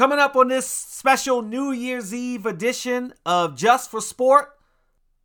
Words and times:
Coming 0.00 0.18
up 0.18 0.34
on 0.34 0.48
this 0.48 0.66
special 0.66 1.42
New 1.42 1.72
Year's 1.72 2.14
Eve 2.14 2.46
edition 2.46 3.12
of 3.26 3.54
Just 3.54 3.90
for 3.90 4.00
Sport, 4.00 4.48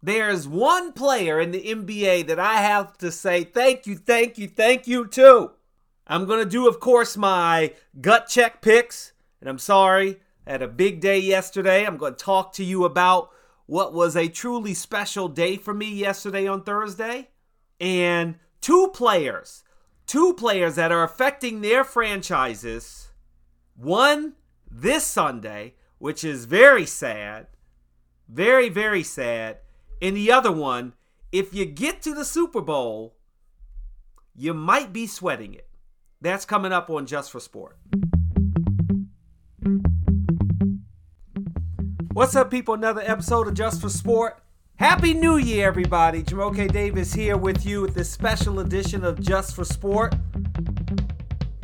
there's 0.03 0.49
one 0.49 0.91
player 0.91 1.39
in 1.39 1.51
the 1.51 1.63
NBA 1.63 2.27
that 2.27 2.41
I 2.41 2.55
have 2.55 2.97
to 2.97 3.09
say 3.09 3.45
thank 3.45 3.87
you, 3.87 3.95
thank 3.95 4.37
you, 4.37 4.49
thank 4.49 4.85
you 4.85 5.07
to. 5.07 5.51
I'm 6.05 6.25
going 6.25 6.43
to 6.43 6.49
do, 6.49 6.67
of 6.67 6.81
course, 6.81 7.15
my 7.15 7.71
gut 8.01 8.27
check 8.27 8.61
picks. 8.61 9.13
And 9.39 9.49
I'm 9.49 9.59
sorry, 9.59 10.19
I 10.45 10.51
had 10.51 10.61
a 10.61 10.67
big 10.67 10.99
day 10.99 11.19
yesterday. 11.19 11.85
I'm 11.85 11.95
going 11.95 12.15
to 12.15 12.25
talk 12.25 12.51
to 12.55 12.63
you 12.65 12.83
about 12.83 13.29
what 13.67 13.93
was 13.93 14.17
a 14.17 14.27
truly 14.27 14.73
special 14.73 15.29
day 15.29 15.55
for 15.55 15.73
me 15.73 15.89
yesterday 15.89 16.47
on 16.47 16.63
Thursday. 16.63 17.29
And 17.79 18.35
two 18.59 18.91
players, 18.93 19.63
two 20.05 20.33
players 20.33 20.75
that 20.75 20.91
are 20.91 21.03
affecting 21.03 21.61
their 21.61 21.85
franchises. 21.85 23.07
One 23.77 24.33
this 24.81 25.05
Sunday, 25.05 25.75
which 25.99 26.23
is 26.23 26.45
very 26.45 26.85
sad, 26.85 27.47
very, 28.27 28.69
very 28.69 29.03
sad. 29.03 29.59
And 30.01 30.17
the 30.17 30.31
other 30.31 30.51
one, 30.51 30.93
if 31.31 31.53
you 31.53 31.65
get 31.65 32.01
to 32.01 32.13
the 32.13 32.25
Super 32.25 32.61
Bowl, 32.61 33.15
you 34.35 34.53
might 34.53 34.91
be 34.91 35.07
sweating 35.07 35.53
it. 35.53 35.69
That's 36.19 36.45
coming 36.45 36.73
up 36.73 36.89
on 36.89 37.05
Just 37.05 37.31
for 37.31 37.39
Sport. 37.39 37.77
What's 42.11 42.35
up, 42.35 42.51
people? 42.51 42.73
Another 42.73 43.01
episode 43.05 43.47
of 43.47 43.53
Just 43.53 43.81
for 43.81 43.89
Sport. 43.89 44.41
Happy 44.75 45.13
New 45.13 45.37
Year, 45.37 45.67
everybody. 45.67 46.21
Jamoke 46.21 46.71
Davis 46.71 47.13
here 47.13 47.37
with 47.37 47.65
you 47.65 47.81
with 47.81 47.93
this 47.93 48.11
special 48.11 48.59
edition 48.59 49.05
of 49.05 49.21
Just 49.21 49.55
for 49.55 49.63
Sport. 49.63 50.15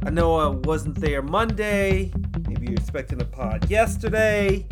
I 0.04 0.10
know 0.10 0.36
I 0.36 0.48
wasn't 0.48 0.96
there 0.96 1.22
Monday. 1.22 2.14
You're 2.62 2.74
expecting 2.74 3.22
a 3.22 3.26
pod 3.26 3.72
yesterday. 3.72 4.68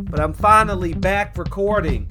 But 0.00 0.18
I'm 0.18 0.32
finally 0.32 0.94
back 0.94 1.36
recording 1.36 2.08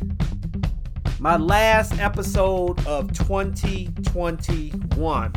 my 1.19 1.37
last 1.37 1.99
episode 1.99 2.85
of 2.85 3.11
2021. 3.13 5.33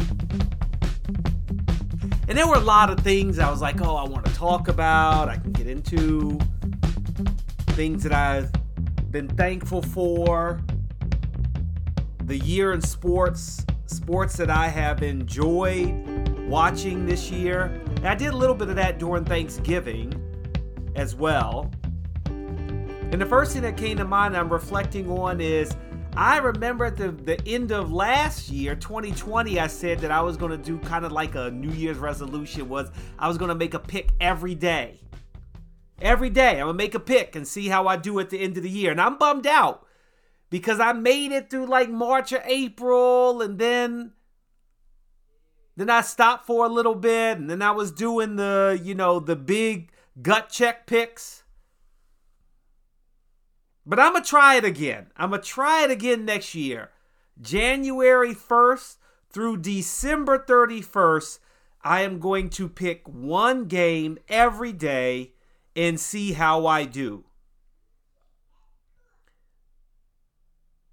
And 2.28 2.36
there 2.36 2.46
were 2.46 2.56
a 2.56 2.60
lot 2.60 2.90
of 2.90 3.00
things 3.00 3.38
I 3.38 3.50
was 3.50 3.62
like, 3.62 3.80
oh, 3.80 3.96
I 3.96 4.06
want 4.06 4.26
to 4.26 4.34
talk 4.34 4.68
about. 4.68 5.30
I 5.30 5.38
can 5.38 5.52
get 5.52 5.66
into 5.66 6.38
things 7.68 8.02
that 8.02 8.12
I've 8.12 8.52
been 9.10 9.28
thankful 9.28 9.80
for. 9.80 10.60
The 12.24 12.36
year 12.36 12.72
in 12.72 12.82
sports, 12.82 13.64
sports 13.86 14.36
that 14.36 14.50
I 14.50 14.68
have 14.68 15.02
enjoyed 15.02 16.28
watching 16.48 17.06
this 17.06 17.30
year. 17.30 17.80
And 17.96 18.08
I 18.08 18.14
did 18.14 18.28
a 18.28 18.36
little 18.36 18.54
bit 18.54 18.68
of 18.68 18.76
that 18.76 18.98
during 18.98 19.24
Thanksgiving 19.24 20.14
as 20.94 21.14
well. 21.14 21.70
And 22.26 23.20
the 23.20 23.26
first 23.26 23.52
thing 23.52 23.62
that 23.62 23.76
came 23.76 23.96
to 23.98 24.04
mind 24.04 24.36
I'm 24.36 24.52
reflecting 24.52 25.08
on 25.10 25.40
is 25.40 25.76
I 26.16 26.38
remember 26.38 26.86
at 26.86 26.96
the, 26.96 27.10
the 27.10 27.40
end 27.46 27.72
of 27.72 27.92
last 27.92 28.48
year, 28.48 28.74
2020, 28.74 29.60
I 29.60 29.66
said 29.66 29.98
that 30.00 30.10
I 30.10 30.22
was 30.22 30.36
going 30.36 30.50
to 30.50 30.56
do 30.56 30.78
kind 30.78 31.04
of 31.04 31.12
like 31.12 31.34
a 31.34 31.50
New 31.50 31.70
Year's 31.70 31.98
resolution 31.98 32.68
was 32.68 32.90
I 33.18 33.28
was 33.28 33.36
going 33.36 33.50
to 33.50 33.54
make 33.54 33.74
a 33.74 33.78
pick 33.78 34.10
every 34.18 34.54
day. 34.54 35.00
Every 36.00 36.30
day, 36.30 36.52
I'm 36.52 36.66
going 36.66 36.68
to 36.68 36.74
make 36.74 36.94
a 36.94 37.00
pick 37.00 37.36
and 37.36 37.46
see 37.46 37.68
how 37.68 37.86
I 37.86 37.96
do 37.96 38.18
at 38.18 38.30
the 38.30 38.38
end 38.38 38.56
of 38.56 38.62
the 38.62 38.70
year. 38.70 38.90
And 38.90 39.00
I'm 39.00 39.18
bummed 39.18 39.46
out 39.46 39.86
because 40.48 40.80
I 40.80 40.92
made 40.92 41.32
it 41.32 41.50
through 41.50 41.66
like 41.66 41.90
March 41.90 42.32
or 42.32 42.42
April 42.44 43.42
and 43.42 43.58
then 43.58 44.12
then 45.76 45.90
I 45.90 46.00
stopped 46.00 46.46
for 46.46 46.64
a 46.64 46.70
little 46.70 46.94
bit 46.94 47.38
and 47.38 47.50
then 47.50 47.60
I 47.60 47.70
was 47.70 47.92
doing 47.92 48.36
the, 48.36 48.80
you 48.82 48.94
know, 48.94 49.20
the 49.20 49.36
big 49.36 49.90
gut 50.20 50.48
check 50.48 50.86
picks. 50.86 51.42
But 53.84 54.00
I'm 54.00 54.12
going 54.12 54.24
to 54.24 54.28
try 54.28 54.56
it 54.56 54.64
again. 54.64 55.08
I'm 55.16 55.30
going 55.30 55.42
to 55.42 55.46
try 55.46 55.84
it 55.84 55.90
again 55.90 56.24
next 56.24 56.54
year. 56.54 56.90
January 57.40 58.34
1st 58.34 58.96
through 59.30 59.58
December 59.58 60.38
31st, 60.38 61.38
I 61.82 62.00
am 62.00 62.18
going 62.18 62.48
to 62.50 62.68
pick 62.68 63.06
one 63.06 63.66
game 63.66 64.18
every 64.28 64.72
day 64.72 65.34
and 65.76 66.00
see 66.00 66.32
how 66.32 66.66
I 66.66 66.84
do. 66.84 67.24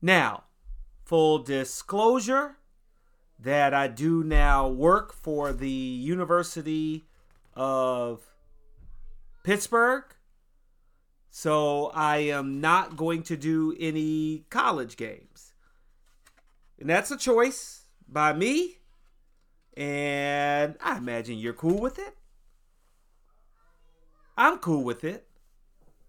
Now, 0.02 0.44
full 1.06 1.40
disclosure 1.40 2.58
that 3.44 3.74
I 3.74 3.88
do 3.88 4.24
now 4.24 4.68
work 4.68 5.14
for 5.14 5.54
the 5.54 5.70
University 5.70 7.06
of 7.56 8.22
Pittsburgh 9.44 10.06
so 11.36 11.88
I 11.96 12.18
am 12.18 12.62
not 12.62 12.96
going 12.96 13.24
to 13.24 13.36
do 13.36 13.76
any 13.80 14.46
college 14.52 14.98
games. 14.98 15.54
And 16.80 16.88
that's 16.88 17.10
a 17.10 17.18
choice 17.18 17.86
by 18.08 18.34
me. 18.34 18.78
And 19.76 20.76
I 20.80 20.98
imagine 20.98 21.40
you're 21.40 21.54
cool 21.54 21.80
with 21.80 21.98
it. 21.98 22.16
I'm 24.38 24.60
cool 24.60 24.84
with 24.84 25.04
it. 25.04 25.26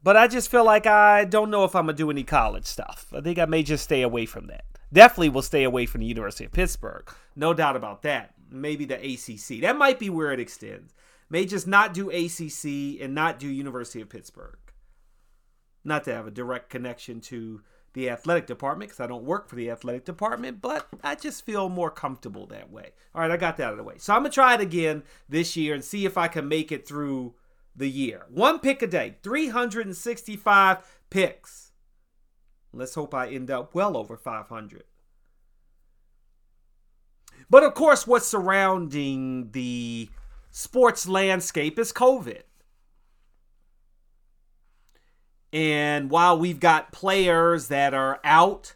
But 0.03 0.19
I 0.19 0.29
just 0.29 0.51
feel 0.51 0.65
like 0.65 0.87
I 0.87 1.25
don't 1.25 1.51
know 1.51 1.65
if 1.65 1.75
I'm 1.75 1.87
going 1.87 1.97
to 1.97 2.03
do 2.03 2.11
any 2.11 2.25
college 2.25 2.67
stuff. 2.67 3.07
I 3.11 3.23
think 3.23 3.39
I 3.39 3.47
may 3.47 3.63
just 3.63 3.85
stay 3.85 4.03
away 4.03 4.27
from 4.27 4.49
that. 4.49 4.67
Definitely 4.93 5.31
will 5.31 5.43
stay 5.43 5.65
away 5.65 5.87
from 5.87 6.01
the 6.01 6.07
University 6.07 6.45
of 6.45 6.53
Pittsburgh. 6.53 7.11
No 7.35 7.53
doubt 7.55 7.77
about 7.77 8.03
that. 8.03 8.35
Maybe 8.51 8.85
the 8.85 8.95
ACC. 8.95 9.61
That 9.63 9.77
might 9.77 9.99
be 9.99 10.11
where 10.11 10.33
it 10.33 10.41
extends. 10.41 10.95
May 11.29 11.47
just 11.47 11.67
not 11.67 11.95
do 11.95 12.11
ACC 12.11 13.01
and 13.03 13.15
not 13.15 13.39
do 13.39 13.49
University 13.49 14.01
of 14.01 14.09
Pittsburgh 14.09 14.59
not 15.85 16.05
to 16.05 16.15
have 16.15 16.27
a 16.27 16.31
direct 16.31 16.71
connection 16.71 17.21
to 17.21 17.61
the 17.93 18.11
athletic 18.11 18.47
department 18.47 18.91
because 18.91 19.05
I 19.05 19.07
don't 19.07 19.25
work 19.25 19.49
for 19.49 19.55
the 19.55 19.71
athletic 19.71 20.05
department, 20.05 20.61
but 20.61 20.89
I 21.03 21.15
just 21.15 21.45
feel 21.45 21.69
more 21.69 21.91
comfortable 21.91 22.47
that 22.47 22.71
way. 22.71 22.91
All 23.15 23.21
right, 23.21 23.31
I 23.31 23.37
got 23.37 23.57
that 23.59 23.67
out 23.67 23.73
of 23.73 23.79
the 23.79 23.85
way. 23.85 23.97
So 23.99 24.13
I'm 24.13 24.23
going 24.23 24.33
to 24.33 24.35
try 24.35 24.55
it 24.55 24.61
again 24.61 25.05
this 25.29 25.57
year 25.57 25.75
and 25.75 25.85
see 25.85 26.05
if 26.05 26.19
I 26.19 26.27
can 26.27 26.49
make 26.49 26.73
it 26.73 26.89
through 26.89 27.35
the 27.77 27.89
year. 27.89 28.25
One 28.31 28.59
pick 28.59 28.83
a 28.83 28.87
day, 28.87 29.17
365 29.23 30.79
picks. 31.11 31.64
Let's 32.75 32.95
hope 32.95 33.15
I 33.15 33.29
end 33.29 33.51
up 33.51 33.75
well 33.75 33.97
over 33.97 34.17
500. 34.17 34.85
But 37.51 37.63
of 37.63 37.75
course, 37.75 38.07
what's 38.07 38.27
surrounding 38.27 39.51
the 39.53 40.09
sports 40.51 41.07
landscape 41.07 41.79
is 41.79 41.93
COVID. 41.93 42.43
And 45.53 46.11
while 46.11 46.37
we've 46.37 46.59
got 46.59 46.91
players 46.91 47.69
that 47.69 47.95
are 47.95 48.19
out, 48.25 48.75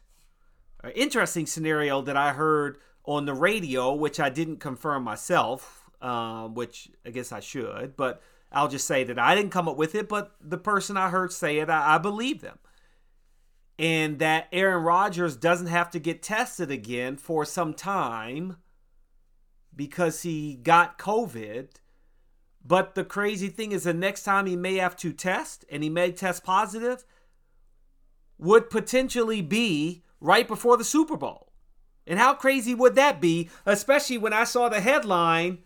an 0.84 0.90
interesting 0.90 1.46
scenario 1.46 2.02
that 2.02 2.16
I 2.16 2.34
heard 2.34 2.78
on 3.04 3.24
the 3.26 3.34
radio, 3.34 3.92
which 3.94 4.20
I 4.20 4.28
didn't 4.28 4.58
confirm 4.58 5.02
myself, 5.02 5.90
uh, 6.00 6.46
which 6.46 6.88
I 7.04 7.10
guess 7.10 7.32
I 7.32 7.40
should, 7.40 7.96
but 7.96 8.22
I'll 8.52 8.68
just 8.68 8.86
say 8.86 9.02
that 9.04 9.18
I 9.18 9.34
didn't 9.34 9.50
come 9.50 9.68
up 9.68 9.76
with 9.76 9.94
it, 9.94 10.08
but 10.08 10.36
the 10.40 10.58
person 10.58 10.96
I 10.96 11.10
heard 11.10 11.32
say 11.32 11.58
it, 11.58 11.68
I, 11.68 11.96
I 11.96 11.98
believe 11.98 12.42
them. 12.42 12.58
And 13.78 14.18
that 14.18 14.48
Aaron 14.52 14.82
Rodgers 14.82 15.36
doesn't 15.36 15.68
have 15.68 15.90
to 15.90 16.00
get 16.00 16.22
tested 16.22 16.70
again 16.70 17.16
for 17.16 17.44
some 17.44 17.74
time 17.74 18.56
because 19.74 20.22
he 20.22 20.56
got 20.56 20.98
COVID 20.98 21.68
but 22.68 22.94
the 22.94 23.04
crazy 23.04 23.48
thing 23.48 23.72
is, 23.72 23.84
the 23.84 23.94
next 23.94 24.24
time 24.24 24.44
he 24.44 24.54
may 24.54 24.74
have 24.74 24.94
to 24.96 25.10
test 25.10 25.64
and 25.70 25.82
he 25.82 25.88
may 25.88 26.12
test 26.12 26.44
positive 26.44 27.02
would 28.36 28.68
potentially 28.68 29.40
be 29.40 30.02
right 30.20 30.46
before 30.46 30.76
the 30.76 30.84
Super 30.84 31.16
Bowl. 31.16 31.52
And 32.06 32.18
how 32.18 32.34
crazy 32.34 32.74
would 32.74 32.94
that 32.94 33.22
be? 33.22 33.48
Especially 33.64 34.18
when 34.18 34.34
I 34.34 34.44
saw 34.44 34.68
the 34.68 34.80
headline 34.80 35.60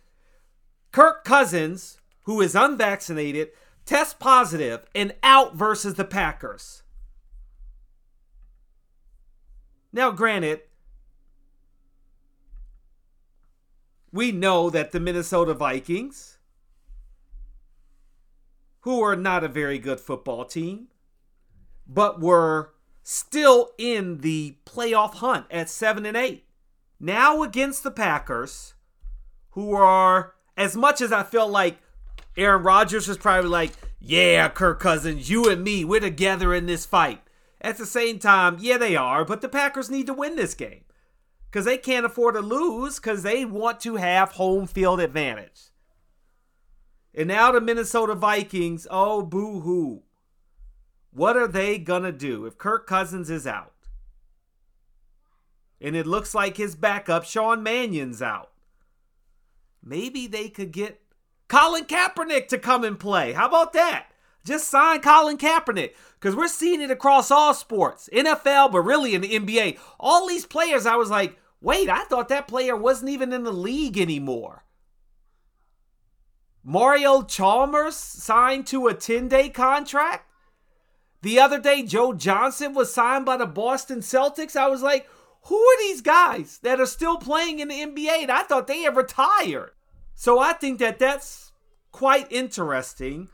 Kirk 0.93 1.25
Cousins, 1.25 1.99
who 2.23 2.41
is 2.41 2.55
unvaccinated, 2.55 3.51
test 3.85 4.21
positive 4.21 4.87
and 4.95 5.15
out 5.25 5.57
versus 5.57 5.95
the 5.95 6.05
Packers. 6.05 6.82
Now, 9.93 10.11
granted, 10.11 10.63
we 14.13 14.33
know 14.33 14.71
that 14.71 14.93
the 14.93 15.01
Minnesota 15.01 15.55
Vikings 15.55 16.39
who 18.83 19.01
are 19.01 19.17
not 19.17 19.45
a 19.45 19.49
very 19.49 19.79
good 19.79 20.01
football 20.01 20.45
team, 20.45 20.89
but 21.87 22.21
were 22.21 22.73
still 23.03 23.71
in 23.79 24.19
the 24.19 24.57
playoff 24.65 25.15
hunt 25.15 25.47
at 25.51 25.69
7 25.69 26.05
and 26.05 26.17
8. 26.17 26.45
Now 26.99 27.43
against 27.43 27.83
the 27.83 27.91
Packers, 27.91 28.75
who 29.51 29.75
are 29.75 30.35
as 30.57 30.77
much 30.77 31.01
as 31.01 31.13
I 31.13 31.23
feel 31.23 31.49
like 31.49 31.79
Aaron 32.37 32.63
Rodgers 32.63 33.07
was 33.07 33.19
probably 33.19 33.51
like, 33.51 33.73
"Yeah, 34.01 34.49
Kirk 34.49 34.81
Cousins, 34.81 35.31
you 35.31 35.49
and 35.49 35.63
me, 35.63 35.85
we're 35.85 36.01
together 36.01 36.55
in 36.55 36.67
this 36.67 36.87
fight." 36.87 37.23
At 37.63 37.79
the 37.79 37.87
same 37.87 38.19
time, 38.19 38.57
yeah, 38.61 38.77
they 38.77 38.97
are, 38.97 39.25
but 39.25 39.41
the 39.41 39.49
Packers 39.49 39.89
need 39.89 40.07
to 40.09 40.13
win 40.13 40.35
this 40.35 40.53
game 40.53 40.85
because 41.47 41.65
they 41.65 41.79
can't 41.79 42.05
afford 42.05 42.35
to 42.35 42.41
lose 42.41 42.97
because 42.97 43.23
they 43.23 43.45
want 43.45 43.79
to 43.81 43.97
have 43.97 44.33
home 44.33 44.67
field 44.67 45.01
advantage. 45.01 45.71
And 47.15 47.29
now 47.29 47.53
the 47.53 47.61
Minnesota 47.61 48.17
Vikings, 48.17 48.87
oh, 48.91 49.23
boo 49.23 49.61
hoo. 49.61 50.03
What 51.13 51.37
are 51.37 51.47
they 51.47 51.79
going 51.79 52.03
to 52.03 52.13
do 52.13 52.47
if 52.47 52.59
Kirk 52.59 52.87
Cousins 52.87 53.31
is 53.31 53.47
out? 53.47 53.75
And 55.81 55.95
it 55.95 56.07
looks 56.07 56.35
like 56.35 56.57
his 56.57 56.75
backup, 56.75 57.25
Sean 57.25 57.63
Mannion's 57.63 58.23
out. 58.23 58.51
Maybe 59.85 60.27
they 60.27 60.49
could 60.49 60.73
get 60.73 61.01
Colin 61.49 61.85
Kaepernick 61.85 62.49
to 62.49 62.59
come 62.59 62.83
and 62.83 62.99
play. 62.99 63.33
How 63.33 63.47
about 63.47 63.73
that? 63.75 64.12
Just 64.45 64.69
sign 64.69 65.01
Colin 65.01 65.39
Kaepernick 65.39 65.93
because 66.19 66.35
we're 66.35 66.49
seeing 66.49 66.81
it 66.81 66.91
across 66.91 67.31
all 67.31 67.55
sports, 67.55 68.09
NFL, 68.13 68.73
but 68.73 68.81
really 68.81 69.15
in 69.15 69.21
the 69.21 69.39
NBA. 69.39 69.79
All 70.01 70.27
these 70.27 70.47
players, 70.47 70.87
I 70.87 70.97
was 70.97 71.11
like, 71.11 71.39
wait, 71.61 71.89
I 71.89 72.05
thought 72.05 72.29
that 72.29 72.49
player 72.49 72.77
wasn't 72.77 73.11
even 73.11 73.33
in 73.33 73.45
the 73.45 73.53
league 73.53 73.99
anymore. 73.99 74.65
Mario 76.65 77.23
Chalmers 77.23 77.97
signed 77.97 78.67
to 78.69 78.87
a 78.87 78.95
10 78.95 79.29
day 79.29 79.49
contract. 79.49 80.29
The 81.23 81.39
other 81.39 81.61
day, 81.61 81.85
Joe 81.85 82.13
Johnson 82.13 82.75
was 82.75 82.93
signed 82.93 83.25
by 83.25 83.37
the 83.37 83.47
Boston 83.47 84.01
Celtics. 84.01 84.57
I 84.57 84.67
was 84.69 84.83
like, 84.83 85.09
who 85.47 85.57
are 85.57 85.79
these 85.79 86.01
guys 86.01 86.59
that 86.63 86.81
are 86.81 86.87
still 86.87 87.17
playing 87.17 87.61
in 87.61 87.69
the 87.69 87.75
NBA? 87.75 88.23
And 88.23 88.31
I 88.31 88.43
thought 88.43 88.67
they 88.67 88.83
had 88.83 88.97
retired. 88.97 89.73
So 90.15 90.39
I 90.39 90.53
think 90.53 90.79
that 90.79 90.99
that's 90.99 91.53
quite 91.91 92.31
interesting 92.31 93.29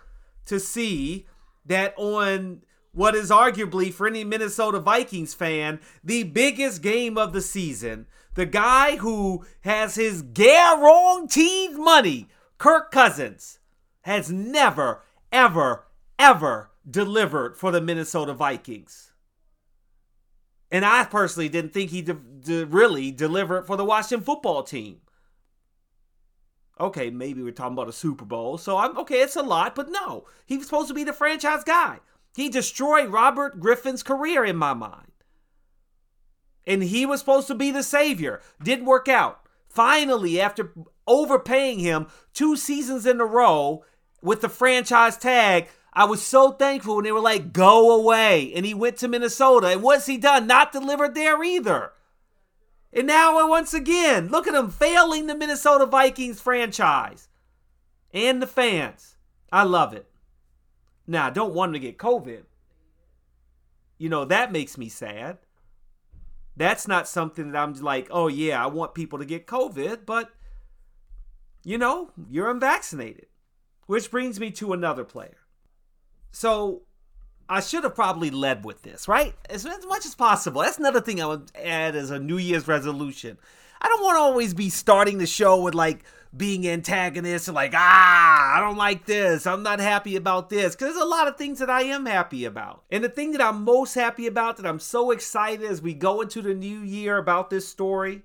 to 0.48 0.60
see 0.60 1.26
that 1.64 1.94
on 1.96 2.62
what 2.92 3.14
is 3.14 3.30
arguably 3.30 3.92
for 3.92 4.06
any 4.06 4.24
Minnesota 4.24 4.80
Vikings 4.80 5.34
fan 5.34 5.80
the 6.02 6.24
biggest 6.24 6.82
game 6.82 7.16
of 7.16 7.32
the 7.32 7.40
season, 7.40 8.06
the 8.34 8.46
guy 8.46 8.96
who 8.96 9.44
has 9.60 9.94
his 9.94 10.22
guaranteed 10.22 11.72
money, 11.72 12.28
Kirk 12.56 12.90
Cousins, 12.90 13.60
has 14.02 14.30
never, 14.30 15.02
ever, 15.30 15.86
ever 16.18 16.70
delivered 16.88 17.56
for 17.56 17.70
the 17.70 17.80
Minnesota 17.80 18.32
Vikings. 18.32 19.12
And 20.70 20.84
I 20.84 21.04
personally 21.04 21.48
didn't 21.48 21.72
think 21.72 21.90
he 21.90 22.02
de- 22.02 22.14
de- 22.14 22.66
really 22.66 23.10
delivered 23.10 23.66
for 23.66 23.76
the 23.76 23.84
Washington 23.84 24.24
football 24.24 24.62
team. 24.62 25.00
Okay, 26.80 27.10
maybe 27.10 27.42
we're 27.42 27.52
talking 27.52 27.72
about 27.72 27.88
a 27.88 27.92
Super 27.92 28.24
Bowl. 28.24 28.58
So 28.58 28.76
I'm 28.76 28.96
okay, 28.98 29.20
it's 29.20 29.36
a 29.36 29.42
lot, 29.42 29.74
but 29.74 29.90
no. 29.90 30.26
He 30.46 30.56
was 30.56 30.66
supposed 30.66 30.88
to 30.88 30.94
be 30.94 31.04
the 31.04 31.12
franchise 31.12 31.64
guy. 31.64 32.00
He 32.34 32.48
destroyed 32.48 33.08
Robert 33.08 33.58
Griffin's 33.58 34.02
career 34.02 34.44
in 34.44 34.56
my 34.56 34.74
mind. 34.74 35.12
And 36.66 36.82
he 36.82 37.06
was 37.06 37.20
supposed 37.20 37.48
to 37.48 37.54
be 37.54 37.70
the 37.70 37.82
savior. 37.82 38.40
Didn't 38.62 38.84
work 38.84 39.08
out. 39.08 39.40
Finally, 39.68 40.40
after 40.40 40.72
overpaying 41.06 41.78
him 41.78 42.06
two 42.32 42.56
seasons 42.56 43.06
in 43.06 43.20
a 43.20 43.24
row 43.24 43.84
with 44.22 44.40
the 44.40 44.48
franchise 44.48 45.16
tag, 45.16 45.68
I 45.92 46.04
was 46.04 46.22
so 46.22 46.52
thankful 46.52 46.96
when 46.96 47.04
they 47.04 47.12
were 47.12 47.20
like, 47.20 47.52
go 47.52 47.98
away. 47.98 48.52
And 48.54 48.64
he 48.64 48.74
went 48.74 48.98
to 48.98 49.08
Minnesota. 49.08 49.68
And 49.68 49.82
what's 49.82 50.06
he 50.06 50.16
done? 50.16 50.46
Not 50.46 50.72
delivered 50.72 51.14
there 51.14 51.42
either. 51.42 51.92
And 52.92 53.06
now, 53.06 53.46
once 53.48 53.74
again, 53.74 54.28
look 54.28 54.46
at 54.46 54.54
him 54.54 54.70
failing 54.70 55.26
the 55.26 55.34
Minnesota 55.34 55.86
Vikings 55.86 56.40
franchise 56.40 57.28
and 58.12 58.40
the 58.40 58.46
fans. 58.46 59.16
I 59.52 59.64
love 59.64 59.92
it. 59.92 60.06
Now, 61.06 61.26
I 61.26 61.30
don't 61.30 61.54
want 61.54 61.70
him 61.70 61.74
to 61.74 61.78
get 61.80 61.98
COVID. 61.98 62.44
You 63.98 64.08
know, 64.08 64.24
that 64.24 64.52
makes 64.52 64.78
me 64.78 64.88
sad. 64.88 65.38
That's 66.56 66.88
not 66.88 67.06
something 67.06 67.52
that 67.52 67.58
I'm 67.58 67.74
like, 67.74 68.08
oh, 68.10 68.28
yeah, 68.28 68.62
I 68.62 68.66
want 68.66 68.94
people 68.94 69.18
to 69.18 69.24
get 69.24 69.46
COVID, 69.46 70.06
but, 70.06 70.30
you 71.64 71.78
know, 71.78 72.10
you're 72.28 72.50
unvaccinated. 72.50 73.26
Which 73.86 74.10
brings 74.10 74.40
me 74.40 74.50
to 74.52 74.72
another 74.72 75.04
player. 75.04 75.38
So, 76.30 76.82
I 77.48 77.60
should 77.60 77.84
have 77.84 77.94
probably 77.94 78.30
led 78.30 78.64
with 78.64 78.82
this, 78.82 79.08
right? 79.08 79.34
As, 79.48 79.64
as 79.64 79.86
much 79.86 80.04
as 80.04 80.14
possible. 80.14 80.60
That's 80.60 80.78
another 80.78 81.00
thing 81.00 81.20
I 81.20 81.26
would 81.26 81.50
add 81.54 81.96
as 81.96 82.10
a 82.10 82.18
New 82.18 82.36
Year's 82.36 82.68
resolution. 82.68 83.38
I 83.80 83.88
don't 83.88 84.02
want 84.02 84.16
to 84.16 84.20
always 84.20 84.54
be 84.54 84.68
starting 84.68 85.18
the 85.18 85.26
show 85.26 85.62
with 85.62 85.74
like 85.74 86.04
being 86.36 86.68
antagonist 86.68 87.48
and 87.48 87.54
like, 87.54 87.72
ah, 87.74 88.56
I 88.56 88.60
don't 88.60 88.76
like 88.76 89.06
this. 89.06 89.46
I'm 89.46 89.62
not 89.62 89.80
happy 89.80 90.16
about 90.16 90.50
this. 90.50 90.74
Because 90.74 90.94
there's 90.94 91.02
a 91.02 91.08
lot 91.08 91.26
of 91.26 91.36
things 91.36 91.58
that 91.60 91.70
I 91.70 91.82
am 91.82 92.04
happy 92.04 92.44
about. 92.44 92.82
And 92.90 93.02
the 93.02 93.08
thing 93.08 93.32
that 93.32 93.40
I'm 93.40 93.64
most 93.64 93.94
happy 93.94 94.26
about, 94.26 94.58
that 94.58 94.66
I'm 94.66 94.80
so 94.80 95.10
excited 95.10 95.64
as 95.64 95.80
we 95.80 95.94
go 95.94 96.20
into 96.20 96.42
the 96.42 96.54
new 96.54 96.80
year 96.80 97.16
about 97.16 97.48
this 97.48 97.66
story, 97.66 98.22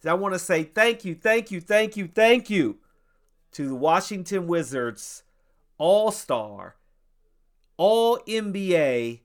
is 0.00 0.06
I 0.06 0.14
want 0.14 0.34
to 0.34 0.40
say 0.40 0.64
thank 0.64 1.04
you, 1.04 1.14
thank 1.14 1.50
you, 1.50 1.60
thank 1.60 1.96
you, 1.96 2.08
thank 2.12 2.50
you 2.50 2.78
to 3.52 3.68
the 3.68 3.76
Washington 3.76 4.48
Wizards 4.48 5.22
All 5.78 6.10
Star 6.10 6.74
all 7.76 8.18
NBA 8.26 9.20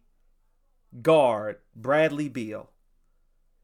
guard 1.01 1.57
Bradley 1.75 2.29
Beal. 2.29 2.69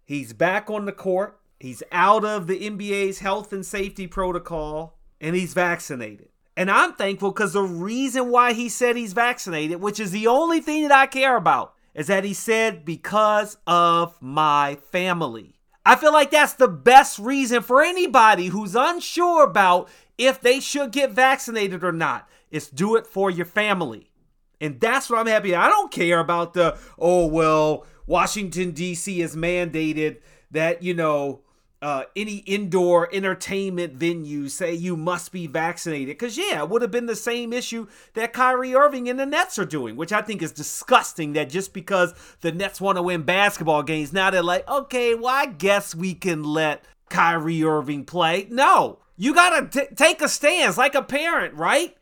He's 0.06 0.34
back 0.34 0.70
on 0.70 0.86
the 0.86 0.92
court. 0.92 1.40
He's 1.60 1.84
out 1.92 2.24
of 2.24 2.48
the 2.48 2.60
NBA's 2.60 3.20
health 3.20 3.52
and 3.52 3.66
safety 3.66 4.08
protocol 4.08 4.98
and 5.20 5.36
he's 5.36 5.54
vaccinated. 5.54 6.30
And 6.56 6.72
I'm 6.72 6.94
thankful 6.94 7.32
because 7.32 7.54
the 7.54 7.64
reason 7.64 8.30
why 8.30 8.54
he 8.54 8.70
said 8.70 8.96
he's 8.96 9.14
vaccinated, 9.14 9.82
which 9.82 10.00
is 10.00 10.12
the 10.12 10.28
only 10.28 10.60
thing 10.60 10.84
that 10.84 10.92
I 10.92 11.06
care 11.06 11.36
about, 11.36 11.74
is 11.94 12.08
that 12.08 12.24
he 12.24 12.34
said 12.34 12.86
because 12.86 13.58
of 13.68 14.18
my 14.22 14.78
family. 14.92 15.60
I 15.86 15.96
feel 15.96 16.14
like 16.14 16.32
that's 16.32 16.54
the 16.54 16.68
best 16.68 17.20
reason 17.20 17.62
for 17.62 17.82
anybody 17.82 18.48
who's 18.48 18.76
unsure 18.76 19.44
about 19.44 19.90
if 20.18 20.42
they 20.42 20.60
should 20.60 20.92
get 20.92 21.12
vaccinated 21.12 21.84
or 21.84 21.92
not. 21.92 22.28
Is 22.50 22.70
do 22.70 22.96
it 22.96 23.06
for 23.06 23.30
your 23.30 23.46
family. 23.46 24.07
And 24.60 24.80
that's 24.80 25.10
what 25.10 25.20
I'm 25.20 25.28
happy. 25.28 25.56
I 25.56 25.68
don't 25.68 25.92
care 25.92 26.20
about 26.20 26.54
the, 26.54 26.78
oh, 26.98 27.28
well, 27.28 27.86
Washington, 28.06 28.72
D.C. 28.72 29.20
has 29.20 29.36
mandated 29.36 30.18
that, 30.52 30.82
you 30.82 30.94
know, 30.94 31.42
uh, 31.82 32.04
any 32.16 32.38
indoor 32.38 33.08
entertainment 33.14 33.94
venue 33.94 34.50
say 34.50 34.74
you 34.74 34.98
must 34.98 35.32
be 35.32 35.46
vaccinated. 35.46 36.08
Because, 36.08 36.38
yeah, 36.38 36.64
it 36.64 36.70
would 36.70 36.82
have 36.82 36.92
been 36.92 37.06
the 37.06 37.16
same 37.16 37.54
issue 37.54 37.88
that 38.14 38.34
Kyrie 38.34 38.74
Irving 38.74 39.08
and 39.10 39.20
the 39.20 39.26
Nets 39.26 39.60
are 39.60 39.66
doing, 39.66 39.96
which 39.96 40.12
I 40.12 40.22
think 40.22 40.42
is 40.42 40.52
disgusting 40.52 41.34
that 41.34 41.50
just 41.50 41.74
because 41.74 42.14
the 42.42 42.52
Nets 42.52 42.82
want 42.82 42.98
to 42.98 43.04
win 43.04 43.24
basketball 43.24 43.84
games, 43.84 44.12
now 44.12 44.32
they're 44.32 44.42
like, 44.42 44.68
okay, 44.68 45.14
well, 45.14 45.28
I 45.28 45.46
guess 45.46 45.94
we 45.94 46.16
can 46.16 46.44
let 46.44 46.84
Kyrie 47.10 47.64
Irving 47.64 48.06
play. 48.06 48.48
No, 48.50 49.00
you 49.18 49.34
got 49.34 49.72
to 49.72 49.88
take 49.96 50.22
a 50.22 50.30
stance 50.30 50.78
like 50.78 50.96
a 50.96 51.02
parent, 51.02 51.56
right? 51.56 51.97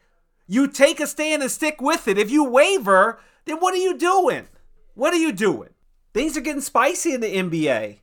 You 0.48 0.68
take 0.68 1.00
a 1.00 1.08
stand 1.08 1.42
and 1.42 1.52
stick 1.52 1.82
with 1.82 2.08
it. 2.08 2.18
If 2.18 2.30
you 2.30 2.44
waver, 2.44 3.20
then 3.46 3.58
what 3.58 3.74
are 3.74 3.78
you 3.78 3.98
doing? 3.98 4.48
What 4.94 5.14
are 5.14 5.18
you 5.18 5.32
doing? 5.32 5.70
Things 6.14 6.38
are 6.38 6.42
getting 6.42 6.62
spicy 6.62 7.14
in 7.14 7.22
the 7.22 7.36
NBA. 7.36 7.98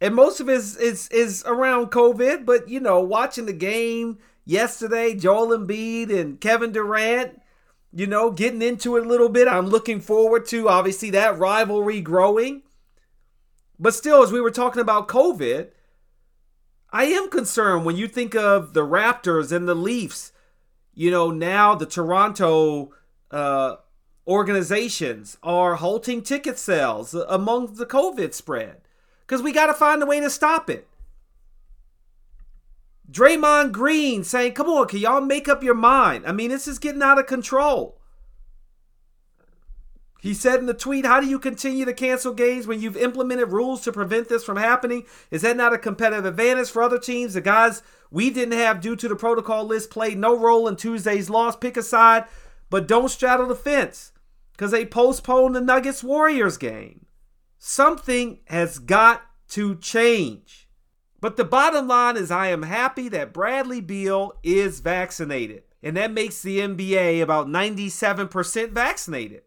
And 0.00 0.14
most 0.14 0.40
of 0.40 0.48
it 0.48 0.56
is, 0.56 0.76
is, 0.76 1.08
is 1.08 1.44
around 1.46 1.90
COVID, 1.90 2.44
but 2.44 2.68
you 2.68 2.80
know, 2.80 3.00
watching 3.00 3.46
the 3.46 3.52
game 3.52 4.18
yesterday, 4.44 5.14
Joel 5.14 5.56
Embiid 5.56 6.14
and 6.14 6.40
Kevin 6.40 6.72
Durant, 6.72 7.40
you 7.92 8.06
know, 8.06 8.30
getting 8.30 8.60
into 8.60 8.96
it 8.96 9.06
a 9.06 9.08
little 9.08 9.28
bit. 9.28 9.46
I'm 9.46 9.68
looking 9.68 10.00
forward 10.00 10.46
to 10.46 10.68
obviously 10.68 11.10
that 11.10 11.38
rivalry 11.38 12.00
growing. 12.00 12.62
But 13.78 13.94
still, 13.94 14.22
as 14.22 14.32
we 14.32 14.40
were 14.40 14.50
talking 14.50 14.82
about 14.82 15.08
COVID, 15.08 15.68
I 16.92 17.04
am 17.04 17.30
concerned 17.30 17.84
when 17.84 17.96
you 17.96 18.08
think 18.08 18.34
of 18.34 18.74
the 18.74 18.86
Raptors 18.86 19.52
and 19.52 19.68
the 19.68 19.74
Leafs 19.74 20.32
you 20.94 21.10
know, 21.10 21.30
now 21.30 21.74
the 21.74 21.86
Toronto 21.86 22.92
uh, 23.30 23.76
organizations 24.26 25.36
are 25.42 25.76
halting 25.76 26.22
ticket 26.22 26.58
sales 26.58 27.14
among 27.14 27.74
the 27.74 27.86
COVID 27.86 28.32
spread 28.32 28.80
because 29.20 29.42
we 29.42 29.52
got 29.52 29.66
to 29.66 29.74
find 29.74 30.02
a 30.02 30.06
way 30.06 30.20
to 30.20 30.30
stop 30.30 30.70
it. 30.70 30.88
Draymond 33.10 33.72
Green 33.72 34.24
saying, 34.24 34.52
come 34.52 34.68
on, 34.68 34.88
can 34.88 34.98
y'all 34.98 35.20
make 35.20 35.48
up 35.48 35.62
your 35.62 35.74
mind? 35.74 36.24
I 36.26 36.32
mean, 36.32 36.50
this 36.50 36.66
is 36.66 36.78
getting 36.78 37.02
out 37.02 37.18
of 37.18 37.26
control. 37.26 37.98
He 40.24 40.32
said 40.32 40.58
in 40.58 40.64
the 40.64 40.72
tweet, 40.72 41.04
How 41.04 41.20
do 41.20 41.26
you 41.26 41.38
continue 41.38 41.84
to 41.84 41.92
cancel 41.92 42.32
games 42.32 42.66
when 42.66 42.80
you've 42.80 42.96
implemented 42.96 43.52
rules 43.52 43.82
to 43.82 43.92
prevent 43.92 44.30
this 44.30 44.42
from 44.42 44.56
happening? 44.56 45.04
Is 45.30 45.42
that 45.42 45.54
not 45.54 45.74
a 45.74 45.78
competitive 45.78 46.24
advantage 46.24 46.70
for 46.70 46.82
other 46.82 46.98
teams? 46.98 47.34
The 47.34 47.42
guys 47.42 47.82
we 48.10 48.30
didn't 48.30 48.58
have 48.58 48.80
due 48.80 48.96
to 48.96 49.06
the 49.06 49.16
protocol 49.16 49.66
list 49.66 49.90
played 49.90 50.16
no 50.16 50.34
role 50.34 50.66
in 50.66 50.76
Tuesday's 50.76 51.28
loss. 51.28 51.56
Pick 51.56 51.76
a 51.76 51.82
side, 51.82 52.24
but 52.70 52.88
don't 52.88 53.10
straddle 53.10 53.48
the 53.48 53.54
fence 53.54 54.12
because 54.52 54.70
they 54.70 54.86
postponed 54.86 55.54
the 55.54 55.60
Nuggets 55.60 56.02
Warriors 56.02 56.56
game. 56.56 57.04
Something 57.58 58.38
has 58.46 58.78
got 58.78 59.26
to 59.48 59.76
change. 59.76 60.70
But 61.20 61.36
the 61.36 61.44
bottom 61.44 61.86
line 61.86 62.16
is, 62.16 62.30
I 62.30 62.46
am 62.46 62.62
happy 62.62 63.10
that 63.10 63.34
Bradley 63.34 63.82
Beal 63.82 64.32
is 64.42 64.80
vaccinated. 64.80 65.64
And 65.82 65.98
that 65.98 66.12
makes 66.12 66.40
the 66.40 66.60
NBA 66.60 67.20
about 67.20 67.46
97% 67.46 68.70
vaccinated 68.70 69.42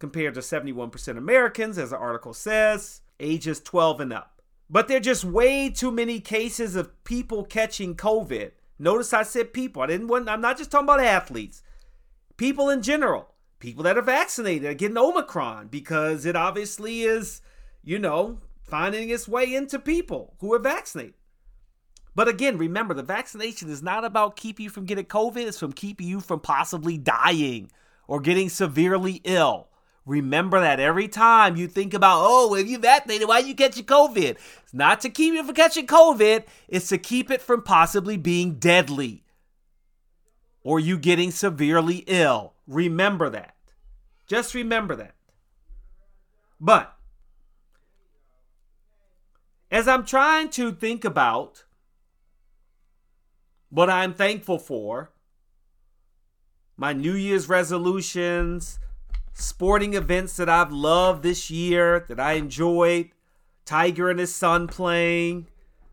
compared 0.00 0.34
to 0.34 0.40
71% 0.40 1.16
Americans, 1.16 1.78
as 1.78 1.90
the 1.90 1.98
article 1.98 2.34
says, 2.34 3.02
ages 3.20 3.60
12 3.60 4.00
and 4.00 4.12
up. 4.12 4.42
But 4.68 4.88
there 4.88 4.96
are 4.96 5.00
just 5.00 5.24
way 5.24 5.68
too 5.68 5.92
many 5.92 6.18
cases 6.20 6.74
of 6.74 7.04
people 7.04 7.44
catching 7.44 7.94
COVID. 7.94 8.52
Notice 8.78 9.12
I 9.12 9.22
said 9.24 9.52
people. 9.52 9.82
I 9.82 9.86
didn't 9.86 10.08
want 10.08 10.28
I'm 10.28 10.40
not 10.40 10.56
just 10.56 10.70
talking 10.70 10.86
about 10.86 11.00
athletes. 11.00 11.62
People 12.36 12.70
in 12.70 12.82
general. 12.82 13.34
People 13.58 13.82
that 13.84 13.98
are 13.98 14.02
vaccinated 14.02 14.70
are 14.70 14.74
getting 14.74 14.96
Omicron 14.96 15.68
because 15.68 16.24
it 16.24 16.34
obviously 16.34 17.02
is, 17.02 17.42
you 17.84 17.98
know, 17.98 18.38
finding 18.62 19.10
its 19.10 19.28
way 19.28 19.54
into 19.54 19.78
people 19.78 20.34
who 20.40 20.54
are 20.54 20.58
vaccinated. 20.58 21.14
But 22.14 22.28
again, 22.28 22.56
remember 22.56 22.94
the 22.94 23.02
vaccination 23.02 23.68
is 23.68 23.82
not 23.82 24.04
about 24.04 24.36
keeping 24.36 24.64
you 24.64 24.70
from 24.70 24.86
getting 24.86 25.04
COVID, 25.04 25.46
it's 25.46 25.58
from 25.58 25.72
keeping 25.72 26.08
you 26.08 26.20
from 26.20 26.40
possibly 26.40 26.96
dying 26.96 27.70
or 28.08 28.20
getting 28.20 28.48
severely 28.48 29.20
ill. 29.24 29.69
Remember 30.10 30.58
that 30.58 30.80
every 30.80 31.06
time 31.06 31.54
you 31.54 31.68
think 31.68 31.94
about, 31.94 32.22
oh, 32.24 32.56
if 32.56 32.66
you 32.66 32.78
vaccinated, 32.78 33.28
why 33.28 33.38
you 33.38 33.54
catching 33.54 33.84
COVID? 33.84 34.30
It's 34.30 34.74
not 34.74 35.00
to 35.02 35.08
keep 35.08 35.34
you 35.34 35.44
from 35.44 35.54
catching 35.54 35.86
COVID, 35.86 36.46
it's 36.66 36.88
to 36.88 36.98
keep 36.98 37.30
it 37.30 37.40
from 37.40 37.62
possibly 37.62 38.16
being 38.16 38.54
deadly 38.54 39.22
or 40.64 40.80
you 40.80 40.98
getting 40.98 41.30
severely 41.30 42.02
ill. 42.08 42.54
Remember 42.66 43.30
that. 43.30 43.54
Just 44.26 44.52
remember 44.52 44.96
that. 44.96 45.14
But 46.60 46.92
as 49.70 49.86
I'm 49.86 50.04
trying 50.04 50.48
to 50.50 50.72
think 50.72 51.04
about 51.04 51.66
what 53.68 53.88
I'm 53.88 54.12
thankful 54.12 54.58
for, 54.58 55.12
my 56.76 56.92
New 56.92 57.14
Year's 57.14 57.48
resolutions, 57.48 58.79
sporting 59.32 59.94
events 59.94 60.36
that 60.36 60.48
I've 60.48 60.72
loved 60.72 61.22
this 61.22 61.50
year 61.50 62.04
that 62.08 62.20
I 62.20 62.32
enjoyed. 62.32 63.10
Tiger 63.64 64.10
and 64.10 64.18
his 64.18 64.34
son 64.34 64.66
playing. 64.66 65.46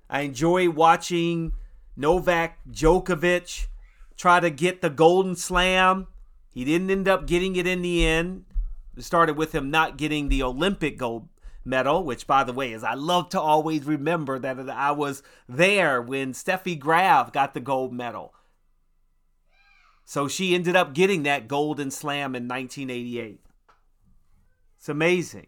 I 0.09 0.21
enjoy 0.21 0.69
watching 0.69 1.53
Novak 1.95 2.59
Djokovic 2.69 3.67
try 4.15 4.39
to 4.39 4.49
get 4.49 4.81
the 4.81 4.89
Golden 4.89 5.35
Slam. 5.35 6.07
He 6.53 6.65
didn't 6.65 6.89
end 6.89 7.07
up 7.07 7.27
getting 7.27 7.55
it 7.55 7.67
in 7.67 7.81
the 7.81 8.05
end. 8.05 8.45
It 8.95 9.03
started 9.03 9.37
with 9.37 9.53
him 9.53 9.69
not 9.69 9.97
getting 9.97 10.29
the 10.29 10.41
Olympic 10.41 10.97
gold 10.97 11.27
medal, 11.63 12.03
which, 12.03 12.25
by 12.25 12.43
the 12.43 12.53
way, 12.53 12.71
is 12.71 12.83
I 12.83 12.95
love 12.95 13.29
to 13.29 13.39
always 13.39 13.83
remember 13.85 14.39
that 14.39 14.69
I 14.69 14.91
was 14.91 15.21
there 15.47 16.01
when 16.01 16.33
Steffi 16.33 16.79
Graf 16.79 17.31
got 17.31 17.53
the 17.53 17.59
gold 17.59 17.93
medal. 17.93 18.33
So 20.09 20.29
she 20.29 20.55
ended 20.55 20.77
up 20.77 20.93
getting 20.93 21.23
that 21.23 21.49
Golden 21.49 21.91
Slam 21.91 22.33
in 22.33 22.47
1988. 22.47 23.41
It's 24.77 24.87
amazing. 24.87 25.47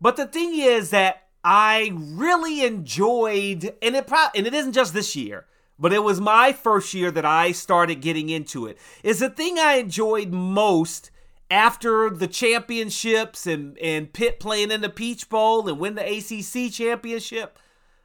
But 0.00 0.14
the 0.14 0.26
thing 0.26 0.52
is 0.54 0.90
that 0.90 1.24
I 1.42 1.90
really 1.92 2.64
enjoyed, 2.64 3.74
and 3.82 3.96
it 3.96 4.06
pro- 4.06 4.28
and 4.36 4.46
it 4.46 4.54
isn't 4.54 4.74
just 4.74 4.94
this 4.94 5.16
year, 5.16 5.46
but 5.76 5.92
it 5.92 6.04
was 6.04 6.20
my 6.20 6.52
first 6.52 6.94
year 6.94 7.10
that 7.10 7.24
I 7.24 7.50
started 7.50 7.96
getting 7.96 8.28
into 8.28 8.66
it. 8.66 8.78
Is 9.02 9.18
the 9.18 9.28
thing 9.28 9.58
I 9.58 9.78
enjoyed 9.78 10.30
most 10.30 11.10
after 11.50 12.10
the 12.10 12.28
championships 12.28 13.44
and 13.44 13.76
and 13.78 14.12
Pitt 14.12 14.38
playing 14.38 14.70
in 14.70 14.82
the 14.82 14.88
Peach 14.88 15.28
Bowl 15.28 15.68
and 15.68 15.80
win 15.80 15.96
the 15.96 16.06
ACC 16.06 16.72
championship, 16.72 17.58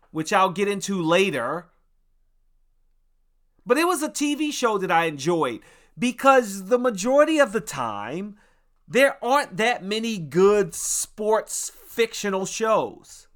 which 0.10 0.34
I'll 0.34 0.50
get 0.50 0.68
into 0.68 1.00
later. 1.00 1.68
But 3.70 3.78
it 3.78 3.86
was 3.86 4.02
a 4.02 4.10
TV 4.10 4.52
show 4.52 4.80
that 4.80 4.90
I 4.90 5.06
enjoyed 5.06 5.60
because 5.96 6.70
the 6.70 6.80
majority 6.80 7.38
of 7.38 7.52
the 7.52 7.62
time, 7.62 8.36
there 8.88 9.24
aren't 9.24 9.58
that 9.58 9.84
many 9.84 10.18
good 10.18 10.74
sports 10.74 11.72
fictional 11.86 12.48
shows. 12.48 13.28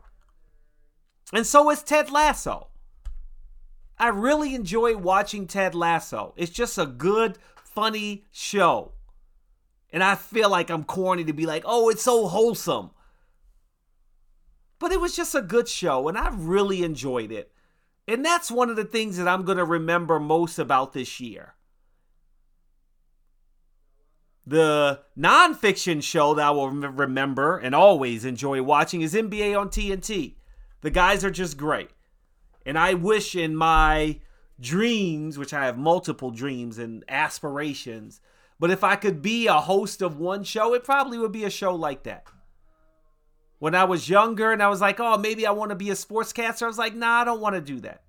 And 1.32 1.46
so 1.46 1.70
is 1.70 1.84
Ted 1.84 2.10
Lasso. 2.10 2.70
I 4.00 4.08
really 4.08 4.56
enjoy 4.56 4.98
watching 4.98 5.46
Ted 5.46 5.75
Lasso. 5.75 6.34
It's 6.36 6.52
just 6.52 6.80
a 6.80 6.88
good, 6.88 7.38
funny 7.54 8.25
show. 8.32 8.94
And 9.92 10.04
I 10.04 10.16
feel 10.16 10.50
like 10.50 10.72
I'm 10.72 10.84
corny 10.84 11.25
to 11.25 11.34
be 11.34 11.46
like, 11.46 11.62
oh, 11.63 11.90
it's 11.90 12.02
so 12.02 12.25
wholesome. 12.25 12.90
But 14.80 14.92
it 14.92 15.00
was 15.00 15.16
just 15.16 15.36
a 15.36 15.44
good 15.44 15.68
show, 15.68 16.08
and 16.08 16.18
I 16.18 16.32
really 16.34 16.82
enjoyed 16.82 17.32
it. 17.32 17.52
And 18.07 18.25
that's 18.25 18.51
one 18.51 18.69
of 18.69 18.75
the 18.75 18.83
things 18.83 19.17
that 19.17 19.27
I'm 19.27 19.43
going 19.43 19.57
to 19.57 19.65
remember 19.65 20.19
most 20.19 20.60
about 20.60 20.93
this 20.93 21.19
year. 21.19 21.55
The 24.45 25.01
nonfiction 25.17 26.03
show 26.03 26.33
that 26.33 26.48
I 26.48 26.51
will 26.51 26.69
remember 26.69 27.57
and 27.57 27.74
always 27.74 28.25
enjoy 28.25 28.62
watching 28.62 29.01
is 29.01 29.13
NBA 29.13 29.57
on 29.57 29.69
TNT. 29.69 30.36
The 30.81 30.89
guys 30.89 31.24
are 31.24 31.31
just 31.31 31.55
great. 31.55 31.91
And 32.65 32.77
I 32.77 32.93
wish 32.93 33.36
in 33.36 33.55
my 33.55 34.19
dreams, 34.60 35.38
which 35.38 35.53
I 35.53 35.65
have 35.65 35.77
multiple 35.77 36.29
dreams 36.29 36.77
and 36.77 37.05
aspirations, 37.07 38.19
but 38.60 38.69
if 38.69 38.83
I 38.83 38.98
could 38.98 39.22
be 39.22 39.48
a 39.48 39.62
host 39.62 40.01
of 40.01 40.17
one 40.17 40.43
show, 40.43 40.74
it 40.74 40.83
probably 40.83 41.17
would 41.17 41.31
be 41.31 41.45
a 41.45 41.50
show 41.50 41.74
like 41.74 42.03
that 42.03 42.25
when 43.63 43.75
I 43.75 43.86
was 43.86 44.10
younger 44.10 44.51
and 44.51 44.62
I 44.62 44.67
was 44.67 44.82
like, 44.82 45.00
oh, 45.00 45.17
maybe 45.17 45.48
I 45.48 45.51
want 45.51 45.70
to 45.70 45.75
be 45.75 45.89
a 45.89 45.93
sportscaster, 45.93 46.63
I 46.63 46.67
was 46.67 46.77
like, 46.77 46.93
nah, 46.93 47.22
I 47.22 47.24
don't 47.24 47.39
want 47.39 47.55
to 47.55 47.62
do 47.62 47.79
that. 47.79 48.03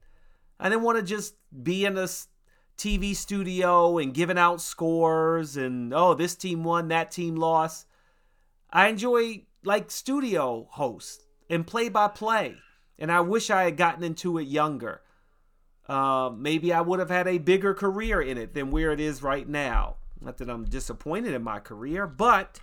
I 0.59 0.69
didn't 0.69 0.83
want 0.83 0.99
to 0.99 1.05
just 1.05 1.37
be 1.63 1.85
in 1.85 1.97
a 1.97 2.09
TV 2.77 3.15
studio 3.15 3.99
and 3.99 4.13
giving 4.13 4.37
out 4.37 4.61
scores 4.61 5.57
and, 5.57 5.95
oh, 5.95 6.15
this 6.15 6.35
team 6.35 6.65
won, 6.65 6.89
that 6.89 7.13
team 7.13 7.37
lost. 7.37 7.87
I 8.73 8.89
enjoy 8.89 9.45
like 9.63 9.93
studio 9.93 10.67
hosts 10.73 11.25
and 11.49 11.65
play 11.65 11.89
by 11.89 12.09
play. 12.09 12.57
And 12.99 13.13
I 13.13 13.21
wish 13.21 13.49
I 13.49 13.63
had 13.63 13.77
gotten 13.77 14.03
into 14.03 14.39
it 14.39 14.49
younger. 14.49 15.03
Uh, 15.89 16.33
maybe 16.37 16.73
I 16.73 16.81
would 16.81 16.99
have 16.99 17.11
had 17.11 17.29
a 17.29 17.39
bigger 17.39 17.75
career 17.75 18.21
in 18.21 18.39
it 18.39 18.55
than 18.55 18.73
where 18.73 18.91
it 18.91 18.99
is 18.99 19.23
right 19.23 19.49
now. 19.49 19.99
Not 20.21 20.39
that 20.39 20.51
I'm 20.51 20.65
disappointed 20.65 21.33
in 21.33 21.45
my 21.45 21.61
career, 21.61 22.09
but 22.09 22.59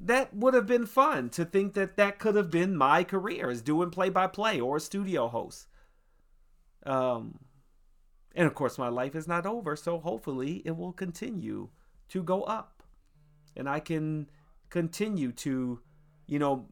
that 0.00 0.34
would 0.34 0.54
have 0.54 0.66
been 0.66 0.86
fun 0.86 1.30
to 1.30 1.44
think 1.44 1.74
that 1.74 1.96
that 1.96 2.18
could 2.18 2.34
have 2.34 2.50
been 2.50 2.76
my 2.76 3.04
career 3.04 3.50
as 3.50 3.62
doing 3.62 3.90
play 3.90 4.08
by 4.08 4.26
play 4.26 4.60
or 4.60 4.78
studio 4.78 5.28
host. 5.28 5.68
Um, 6.84 7.38
and 8.34 8.46
of 8.46 8.54
course, 8.54 8.78
my 8.78 8.88
life 8.88 9.14
is 9.14 9.28
not 9.28 9.46
over, 9.46 9.76
so 9.76 9.98
hopefully 9.98 10.62
it 10.64 10.76
will 10.76 10.92
continue 10.92 11.68
to 12.08 12.22
go 12.22 12.42
up, 12.42 12.82
and 13.56 13.68
I 13.68 13.80
can 13.80 14.28
continue 14.70 15.32
to, 15.32 15.80
you 16.26 16.38
know, 16.38 16.66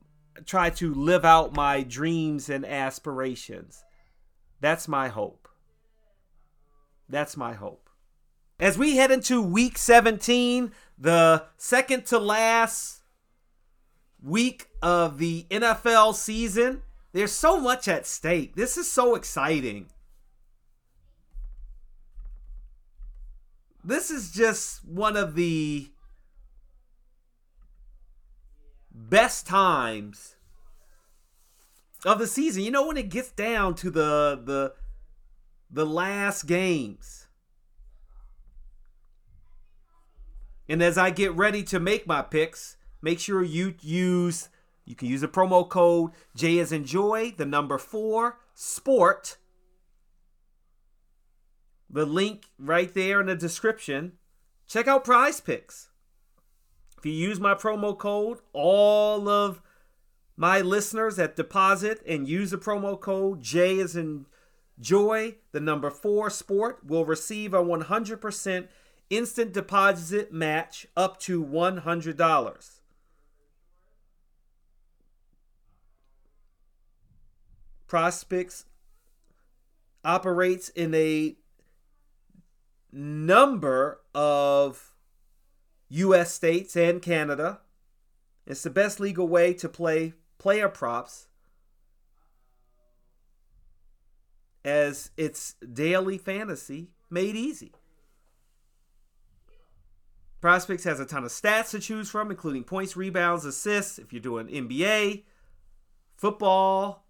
try 0.45 0.71
to 0.71 0.93
live 0.93 1.25
out 1.25 1.55
my 1.55 1.83
dreams 1.83 2.49
and 2.49 2.64
aspirations. 2.64 3.85
That's 4.61 4.88
my 4.88 5.09
hope. 5.09 5.49
That's 7.09 7.37
my 7.37 7.55
hope. 7.55 7.88
As 8.59 8.79
we 8.79 8.97
head 8.97 9.11
into 9.11 9.43
week 9.43 9.76
17, 9.76 10.73
the 10.99 11.45
second 11.57 12.07
to 12.07 12.19
last 12.19 13.02
week 14.23 14.69
of 14.81 15.19
the 15.19 15.47
NFL 15.50 16.14
season. 16.14 16.83
There's 17.12 17.33
so 17.33 17.61
much 17.61 17.88
at 17.88 18.07
stake. 18.07 18.55
This 18.57 18.76
is 18.76 18.91
so 18.91 19.14
exciting. 19.14 19.87
This 23.85 24.11
is 24.11 24.31
just 24.31 24.85
one 24.85 25.17
of 25.17 25.35
the 25.35 25.91
best 28.95 29.47
times 29.47 30.37
of 32.05 32.19
the 32.19 32.26
season. 32.26 32.62
You 32.62 32.71
know 32.71 32.87
when 32.87 32.97
it 32.97 33.09
gets 33.09 33.31
down 33.33 33.75
to 33.76 33.91
the 33.91 34.41
the 34.43 34.75
the 35.71 35.87
last 35.87 36.47
games. 36.47 37.26
And 40.69 40.83
as 40.83 40.97
I 40.97 41.11
get 41.11 41.35
ready 41.35 41.62
to 41.64 41.81
make 41.81 42.07
my 42.07 42.23
picks, 42.23 42.76
make 43.03 43.21
sure 43.21 43.43
you 43.43 43.75
use 43.81 44.49
you 44.85 44.97
can 44.97 45.09
use 45.09 45.23
a 45.23 45.29
promo 45.29 45.69
code 45.69 46.13
J 46.35 46.59
is 46.59 46.73
enjoy 46.73 47.33
the 47.37 47.47
number 47.47 47.79
four, 47.79 48.39
sport. 48.55 49.37
The 51.89 52.07
link 52.07 52.47
right 52.59 52.93
there 52.93 53.21
in 53.21 53.27
the 53.27 53.37
description. 53.37 54.13
Check 54.67 54.89
out 54.89 55.05
PrizePicks. 55.05 55.89
If 56.99 57.07
you 57.07 57.13
use 57.13 57.39
my 57.39 57.55
promo 57.55 57.97
code, 57.97 58.39
all 58.53 59.29
of 59.29 59.61
my 60.37 60.61
listeners 60.61 61.19
at 61.19 61.37
deposit 61.37 62.01
and 62.07 62.29
use 62.29 62.53
the 62.53 62.59
promo 62.59 62.99
code 62.99 63.43
J 63.43 63.79
is 63.79 63.97
enjoy 63.97 65.37
the 65.53 65.61
number 65.61 65.91
four 65.91 66.31
sport 66.31 66.87
will 66.87 67.05
receive 67.05 67.53
a 67.53 67.63
100% 67.63 68.69
instant 69.11 69.53
deposit 69.53 70.33
match 70.33 70.87
up 70.97 71.21
to 71.21 71.45
$100. 71.45 72.82
PrizePicks 77.93 78.65
operates 80.03 80.71
in 80.71 80.95
a 80.95 81.37
number 82.91 84.01
of 84.15 84.95
U.S. 85.91 86.33
states 86.33 86.75
and 86.75 87.03
Canada. 87.03 87.61
It's 88.47 88.63
the 88.63 88.71
best 88.71 88.99
legal 88.99 89.29
way 89.29 89.53
to 89.55 89.69
play 89.69 90.15
player 90.39 90.71
props. 90.71 91.29
as 94.65 95.11
it's 95.17 95.55
daily 95.73 96.19
fantasy 96.19 96.91
made 97.11 97.37
easy. 97.37 97.73
PrizePicks 100.41 100.85
has 100.85 100.99
a 100.99 101.05
ton 101.05 101.25
of 101.25 101.31
stats 101.31 101.71
to 101.71 101.79
choose 101.79 102.11
from, 102.11 102.31
including 102.31 102.65
points, 102.65 102.97
rebounds, 102.97 103.45
assists. 103.45 103.99
If 103.99 104.13
you're 104.13 104.21
doing 104.21 104.49
NBA, 104.49 105.25
football, 106.17 107.02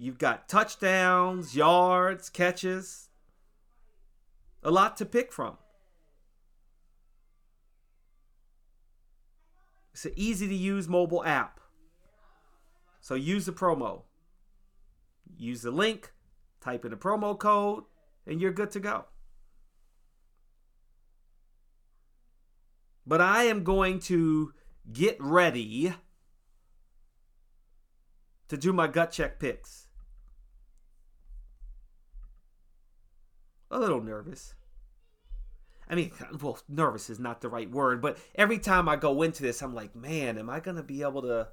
you've 0.00 0.18
got 0.18 0.48
touchdowns, 0.48 1.54
yards, 1.54 2.30
catches. 2.30 3.10
A 4.62 4.70
lot 4.70 4.96
to 4.96 5.04
pick 5.04 5.30
from. 5.30 5.58
It's 9.92 10.06
an 10.06 10.12
easy 10.16 10.48
to 10.48 10.54
use 10.54 10.88
mobile 10.88 11.22
app. 11.24 11.60
So 13.00 13.14
use 13.14 13.44
the 13.44 13.52
promo. 13.52 14.02
Use 15.36 15.60
the 15.62 15.70
link, 15.70 16.12
type 16.60 16.84
in 16.86 16.90
the 16.90 16.96
promo 16.96 17.38
code, 17.38 17.84
and 18.26 18.40
you're 18.40 18.52
good 18.52 18.70
to 18.72 18.80
go. 18.80 19.04
But 23.06 23.20
I 23.20 23.44
am 23.44 23.64
going 23.64 23.98
to 24.00 24.54
get 24.90 25.16
ready 25.20 25.94
to 28.48 28.56
do 28.56 28.72
my 28.72 28.86
gut 28.86 29.12
check 29.12 29.38
picks. 29.38 29.88
A 33.70 33.78
little 33.78 34.02
nervous. 34.02 34.54
I 35.88 35.94
mean, 35.94 36.12
well, 36.40 36.58
nervous 36.68 37.10
is 37.10 37.18
not 37.18 37.40
the 37.40 37.48
right 37.48 37.70
word, 37.70 38.00
but 38.00 38.18
every 38.34 38.58
time 38.58 38.88
I 38.88 38.96
go 38.96 39.22
into 39.22 39.42
this, 39.42 39.60
I'm 39.60 39.74
like, 39.74 39.94
man, 39.94 40.38
am 40.38 40.48
I 40.48 40.60
going 40.60 40.76
to 40.76 40.82
be 40.82 41.02
able 41.02 41.22
to 41.22 41.48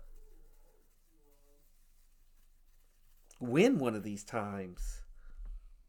win 3.39 3.79
one 3.79 3.95
of 3.95 4.03
these 4.03 4.23
times? 4.23 5.01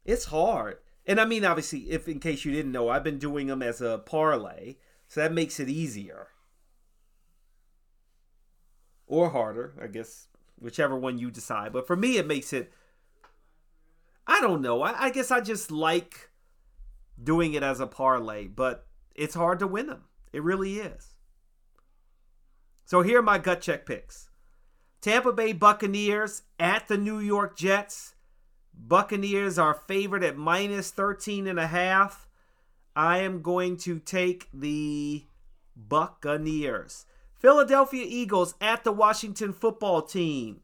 It's 0.05 0.27
hard. 0.27 0.79
And 1.07 1.21
I 1.21 1.25
mean, 1.25 1.45
obviously, 1.45 1.91
if 1.91 2.09
in 2.09 2.21
case 2.21 2.45
you 2.45 2.53
didn't 2.53 2.73
know, 2.73 2.89
I've 2.89 3.05
been 3.05 3.19
doing 3.19 3.47
them 3.47 3.63
as 3.63 3.81
a 3.81 3.99
parlay. 3.99 4.77
So 5.09 5.21
that 5.21 5.33
makes 5.33 5.59
it 5.59 5.69
easier. 5.69 6.29
Or 9.07 9.31
harder, 9.31 9.75
I 9.83 9.87
guess, 9.87 10.29
whichever 10.59 10.97
one 10.97 11.19
you 11.19 11.31
decide. 11.31 11.73
But 11.73 11.87
for 11.87 11.97
me, 11.97 12.19
it 12.19 12.27
makes 12.27 12.53
it. 12.53 12.73
I 14.39 14.41
don't 14.41 14.63
know. 14.63 14.83
I, 14.83 15.07
I 15.07 15.11
guess 15.11 15.33
I 15.33 15.41
just 15.41 15.73
like 15.73 16.31
doing 17.21 17.55
it 17.55 17.65
as 17.65 17.81
a 17.81 17.89
parlay, 17.89 18.47
but 18.47 18.87
it's 19.17 19.35
hard 19.35 19.59
to 19.59 19.67
win 19.67 19.89
them. 19.89 20.05
It 20.33 20.45
really 20.45 20.75
is. 20.75 21.15
So 22.85 23.03
here 23.03 23.19
are 23.19 23.23
my 23.23 23.39
gut 23.39 23.61
check 23.61 23.85
picks 23.85 24.31
Tampa 25.01 25.33
Bay 25.33 25.53
Buccaneers 25.53 26.43
at 26.59 26.87
the 26.87 26.97
New 26.97 27.19
York 27.19 27.57
Jets. 27.57 28.15
Buccaneers 28.73 29.59
are 29.59 29.75
favored 29.75 30.23
at 30.23 30.37
minus 30.37 30.93
13 30.93 31.49
and 31.49 31.59
a 31.59 31.67
half. 31.67 32.29
I 32.95 33.19
am 33.19 33.43
going 33.43 33.77
to 33.79 33.99
take 33.99 34.49
the 34.55 35.27
Buccaneers. 35.77 37.07
Philadelphia 37.35 38.05
Eagles 38.07 38.55
at 38.61 38.85
the 38.85 38.93
Washington 38.93 39.53
football 39.53 40.03
team. 40.03 40.61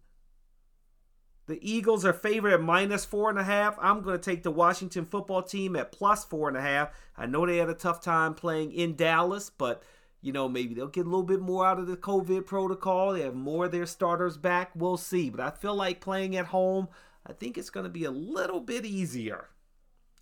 The 1.47 1.59
Eagles 1.61 2.05
are 2.05 2.15
favored 2.15 2.55
at 2.55 2.63
minus 2.63 3.05
four 3.05 3.29
and 3.29 3.39
a 3.39 3.45
half. 3.45 3.77
I'm 3.81 4.01
going 4.01 4.19
to 4.19 4.31
take 4.31 4.43
the 4.43 4.51
Washington 4.51 5.05
football 5.05 5.43
team 5.43 5.77
at 5.77 5.93
plus 5.93 6.25
four 6.25 6.49
and 6.49 6.57
a 6.57 6.63
half. 6.63 6.91
I 7.17 7.27
know 7.27 7.45
they 7.45 7.59
had 7.59 7.69
a 7.69 7.75
tough 7.75 8.01
time 8.01 8.35
playing 8.35 8.73
in 8.73 8.97
Dallas, 8.97 9.51
but 9.51 9.83
you 10.23 10.33
know 10.33 10.49
maybe 10.49 10.75
they'll 10.75 10.89
get 10.89 11.07
a 11.07 11.11
little 11.11 11.23
bit 11.23 11.41
more 11.41 11.67
out 11.67 11.79
of 11.79 11.87
the 11.87 11.99
COVID 11.99 12.47
protocol. 12.47 13.13
They 13.13 13.21
have 13.23 13.35
more 13.35 13.67
of 13.67 13.73
their 13.73 13.85
starters 13.85 14.39
back. 14.39 14.71
We'll 14.75 14.97
see. 14.97 15.29
But 15.29 15.41
I 15.41 15.51
feel 15.51 15.75
like 15.75 16.01
playing 16.01 16.35
at 16.37 16.47
home, 16.47 16.89
I 17.27 17.35
think 17.35 17.59
it's 17.59 17.71
going 17.71 17.85
to 17.85 17.91
be 17.91 18.05
a 18.05 18.11
little 18.11 18.61
bit 18.61 18.87
easier. 18.87 19.49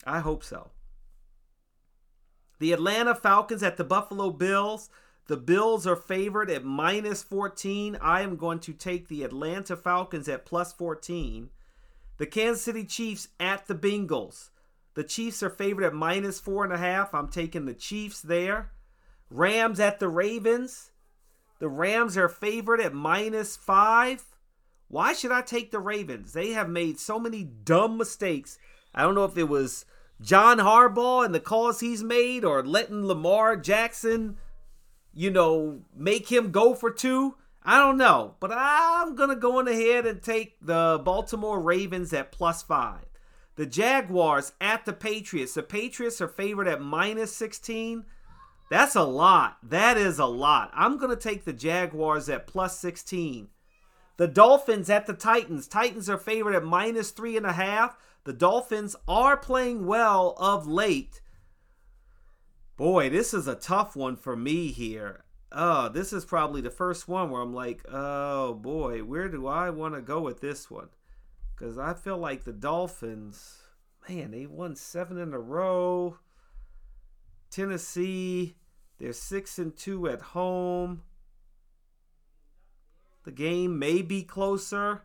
I 0.05 0.21
hope 0.21 0.43
so. 0.43 0.71
The 2.59 2.73
Atlanta 2.73 3.15
Falcons 3.15 3.63
at 3.63 3.77
the 3.77 3.85
Buffalo 3.85 4.31
Bills. 4.31 4.91
The 5.29 5.37
Bills 5.37 5.87
are 5.87 5.97
favored 5.97 6.51
at 6.51 6.65
minus 6.65 7.23
14. 7.23 7.97
I 8.01 8.23
am 8.23 8.37
going 8.37 8.59
to 8.61 8.73
take 8.73 9.09
the 9.09 9.23
Atlanta 9.23 9.77
Falcons 9.77 10.29
at 10.29 10.45
plus 10.45 10.73
14. 10.73 11.51
The 12.19 12.27
Kansas 12.27 12.63
City 12.63 12.85
Chiefs 12.85 13.29
at 13.39 13.67
the 13.67 13.75
Bengals. 13.75 14.51
The 14.95 15.05
Chiefs 15.05 15.43
are 15.43 15.51
favored 15.51 15.85
at 15.85 15.95
minus 15.95 16.41
four 16.41 16.65
and 16.65 16.73
a 16.73 16.79
half. 16.79 17.15
I'm 17.15 17.29
taking 17.29 17.67
the 17.67 17.75
Chiefs 17.75 18.21
there. 18.21 18.73
Rams 19.31 19.81
at 19.81 19.99
the 19.99 20.09
Ravens. 20.09 20.91
The 21.59 21.69
Rams 21.69 22.17
are 22.19 22.29
favored 22.29 22.81
at 22.81 22.93
minus 22.93 23.57
five. 23.57 24.25
Why 24.89 25.15
should 25.15 25.33
I 25.33 25.41
take 25.41 25.71
the 25.71 25.79
Ravens? 25.79 26.33
They 26.33 26.51
have 26.51 26.69
made 26.69 26.99
so 26.99 27.19
many 27.19 27.45
dumb 27.45 27.97
mistakes. 27.97 28.59
I 28.95 29.03
don't 29.03 29.15
know 29.15 29.25
if 29.25 29.39
it 29.39 29.49
was 29.49 29.87
John 30.21 30.59
Harbaugh 30.59 31.25
and 31.25 31.35
the 31.35 31.41
calls 31.41 31.81
he's 31.81 32.03
made 32.03 32.45
or 32.45 32.63
letting 32.63 33.07
Lamar 33.07 33.57
Jackson, 33.57 34.37
you 35.15 35.31
know, 35.31 35.81
make 35.95 36.31
him 36.31 36.51
go 36.51 36.75
for 36.75 36.91
two. 36.91 37.37
I 37.63 37.79
don't 37.79 37.99
know. 37.99 38.35
But 38.41 38.51
I'm 38.53 39.15
going 39.15 39.29
to 39.29 39.37
go 39.37 39.59
on 39.59 39.69
ahead 39.69 40.07
and 40.07 40.23
take 40.23 40.57
the 40.61 41.01
Baltimore 41.05 41.61
Ravens 41.61 42.13
at 42.13 42.33
plus 42.33 42.63
five. 42.63 43.05
The 43.57 43.67
Jaguars 43.67 44.53
at 44.61 44.85
the 44.85 44.93
Patriots. 44.93 45.55
The 45.55 45.63
Patriots 45.63 46.21
are 46.21 46.29
favored 46.29 46.67
at 46.67 46.81
minus 46.81 47.37
16. 47.37 48.05
That's 48.71 48.97
a 48.97 49.05
lot. 49.05 49.59
That 49.63 49.99
is 49.99 50.19
a 50.19 50.27
lot. 50.27 50.71
I'm 50.75 50.97
going 50.97 51.11
to 51.11 51.23
take 51.23 51.45
the 51.45 51.53
Jaguars 51.53 52.29
at 52.31 52.47
plus 52.47 52.79
16. 52.79 53.49
The 54.17 54.29
Dolphins 54.29 54.89
at 54.89 55.07
the 55.07 55.13
Titans. 55.13 55.69
Titans 55.69 56.09
are 56.09 56.19
favored 56.19 56.55
at 56.55 56.65
minus 56.65 57.11
three 57.11 57.37
and 57.37 57.45
a 57.45 57.53
half. 57.53 57.97
The 58.25 58.33
Dolphins 58.33 58.97
are 59.07 59.37
playing 59.37 59.87
well 59.87 60.35
of 60.39 60.67
late. 60.67 61.21
Boy, 62.77 63.11
this 63.11 63.35
is 63.35 63.47
a 63.47 63.55
tough 63.55 63.95
one 63.95 64.17
for 64.17 64.35
me 64.35 64.69
here. 64.69 65.25
Oh, 65.51 65.89
this 65.91 66.13
is 66.13 66.25
probably 66.25 66.63
the 66.63 66.71
first 66.71 67.07
one 67.07 67.31
where 67.31 67.43
I'm 67.43 67.55
like, 67.55 67.85
oh 67.91 68.55
boy, 68.55 69.01
where 69.01 69.29
do 69.29 69.47
I 69.47 69.71
want 69.71 69.95
to 69.95 70.01
go 70.01 70.21
with 70.21 70.41
this 70.41 70.71
one? 70.71 70.89
Because 71.55 71.77
I 71.77 71.93
feel 71.93 72.17
like 72.17 72.45
the 72.45 72.53
Dolphins, 72.53 73.59
man, 74.09 74.31
they 74.31 74.47
won 74.47 74.75
seven 74.75 75.19
in 75.19 75.35
a 75.35 75.39
row. 75.39 76.19
Tennessee, 77.51 78.57
they're 78.99 79.13
six 79.13 79.59
and 79.59 79.77
two 79.77 80.09
at 80.09 80.23
home. 80.23 81.03
The 83.25 83.33
game 83.33 83.79
may 83.79 84.01
be 84.01 84.23
closer. 84.23 85.03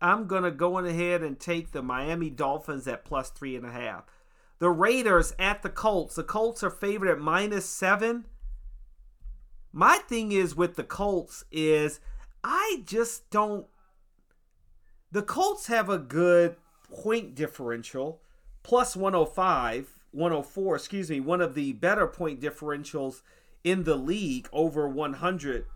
I'm 0.00 0.26
to 0.42 0.50
go 0.50 0.74
on 0.74 0.86
ahead 0.86 1.22
and 1.22 1.38
take 1.38 1.70
the 1.70 1.82
Miami 1.82 2.30
Dolphins 2.30 2.86
at 2.88 3.04
plus 3.04 3.30
three 3.30 3.56
and 3.56 3.64
a 3.64 3.70
half. 3.70 4.04
The 4.58 4.70
Raiders 4.70 5.34
at 5.38 5.62
the 5.62 5.68
Colts. 5.68 6.16
The 6.16 6.24
Colts 6.24 6.62
are 6.62 6.70
favored 6.70 7.08
at 7.08 7.20
minus 7.20 7.66
seven. 7.66 8.24
My 9.72 9.98
thing 9.98 10.32
is 10.32 10.56
with 10.56 10.76
the 10.76 10.84
Colts 10.84 11.44
is 11.52 12.00
I 12.42 12.82
just 12.84 13.30
don't. 13.30 13.66
The 15.12 15.22
Colts 15.22 15.68
have 15.68 15.88
a 15.88 15.98
good 15.98 16.56
point 16.90 17.34
differential, 17.34 18.20
plus 18.62 18.96
105, 18.96 19.88
104, 20.10 20.76
excuse 20.76 21.10
me, 21.10 21.20
one 21.20 21.40
of 21.40 21.54
the 21.54 21.72
better 21.74 22.06
point 22.06 22.40
differentials 22.40 23.22
in 23.64 23.84
the 23.84 23.96
league 23.96 24.48
over 24.52 24.88
100. 24.88 25.66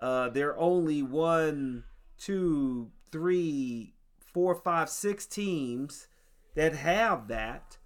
Uh, 0.00 0.28
they're 0.30 0.58
only 0.58 1.02
one, 1.02 1.84
two, 2.18 2.90
three, 3.12 3.94
four, 4.18 4.54
five, 4.54 4.88
six 4.88 5.26
teams 5.26 6.08
that 6.54 6.74
have 6.74 7.28
that. 7.28 7.78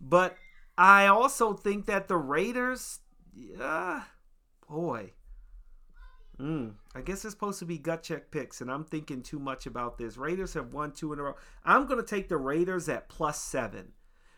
But 0.00 0.36
I 0.76 1.06
also 1.06 1.52
think 1.52 1.86
that 1.86 2.08
the 2.08 2.16
Raiders, 2.16 3.00
yeah, 3.34 4.02
boy. 4.68 5.12
Mm, 6.40 6.74
I 6.94 7.00
guess 7.00 7.24
it's 7.24 7.34
supposed 7.34 7.58
to 7.58 7.64
be 7.64 7.78
gut 7.78 8.04
check 8.04 8.30
picks, 8.30 8.60
and 8.60 8.70
I'm 8.70 8.84
thinking 8.84 9.22
too 9.22 9.40
much 9.40 9.66
about 9.66 9.98
this. 9.98 10.16
Raiders 10.16 10.54
have 10.54 10.72
won 10.72 10.92
two 10.92 11.12
in 11.12 11.18
a 11.18 11.22
row. 11.22 11.34
I'm 11.64 11.86
going 11.86 11.98
to 11.98 12.06
take 12.06 12.28
the 12.28 12.36
Raiders 12.36 12.88
at 12.88 13.08
plus 13.08 13.40
seven. 13.40 13.92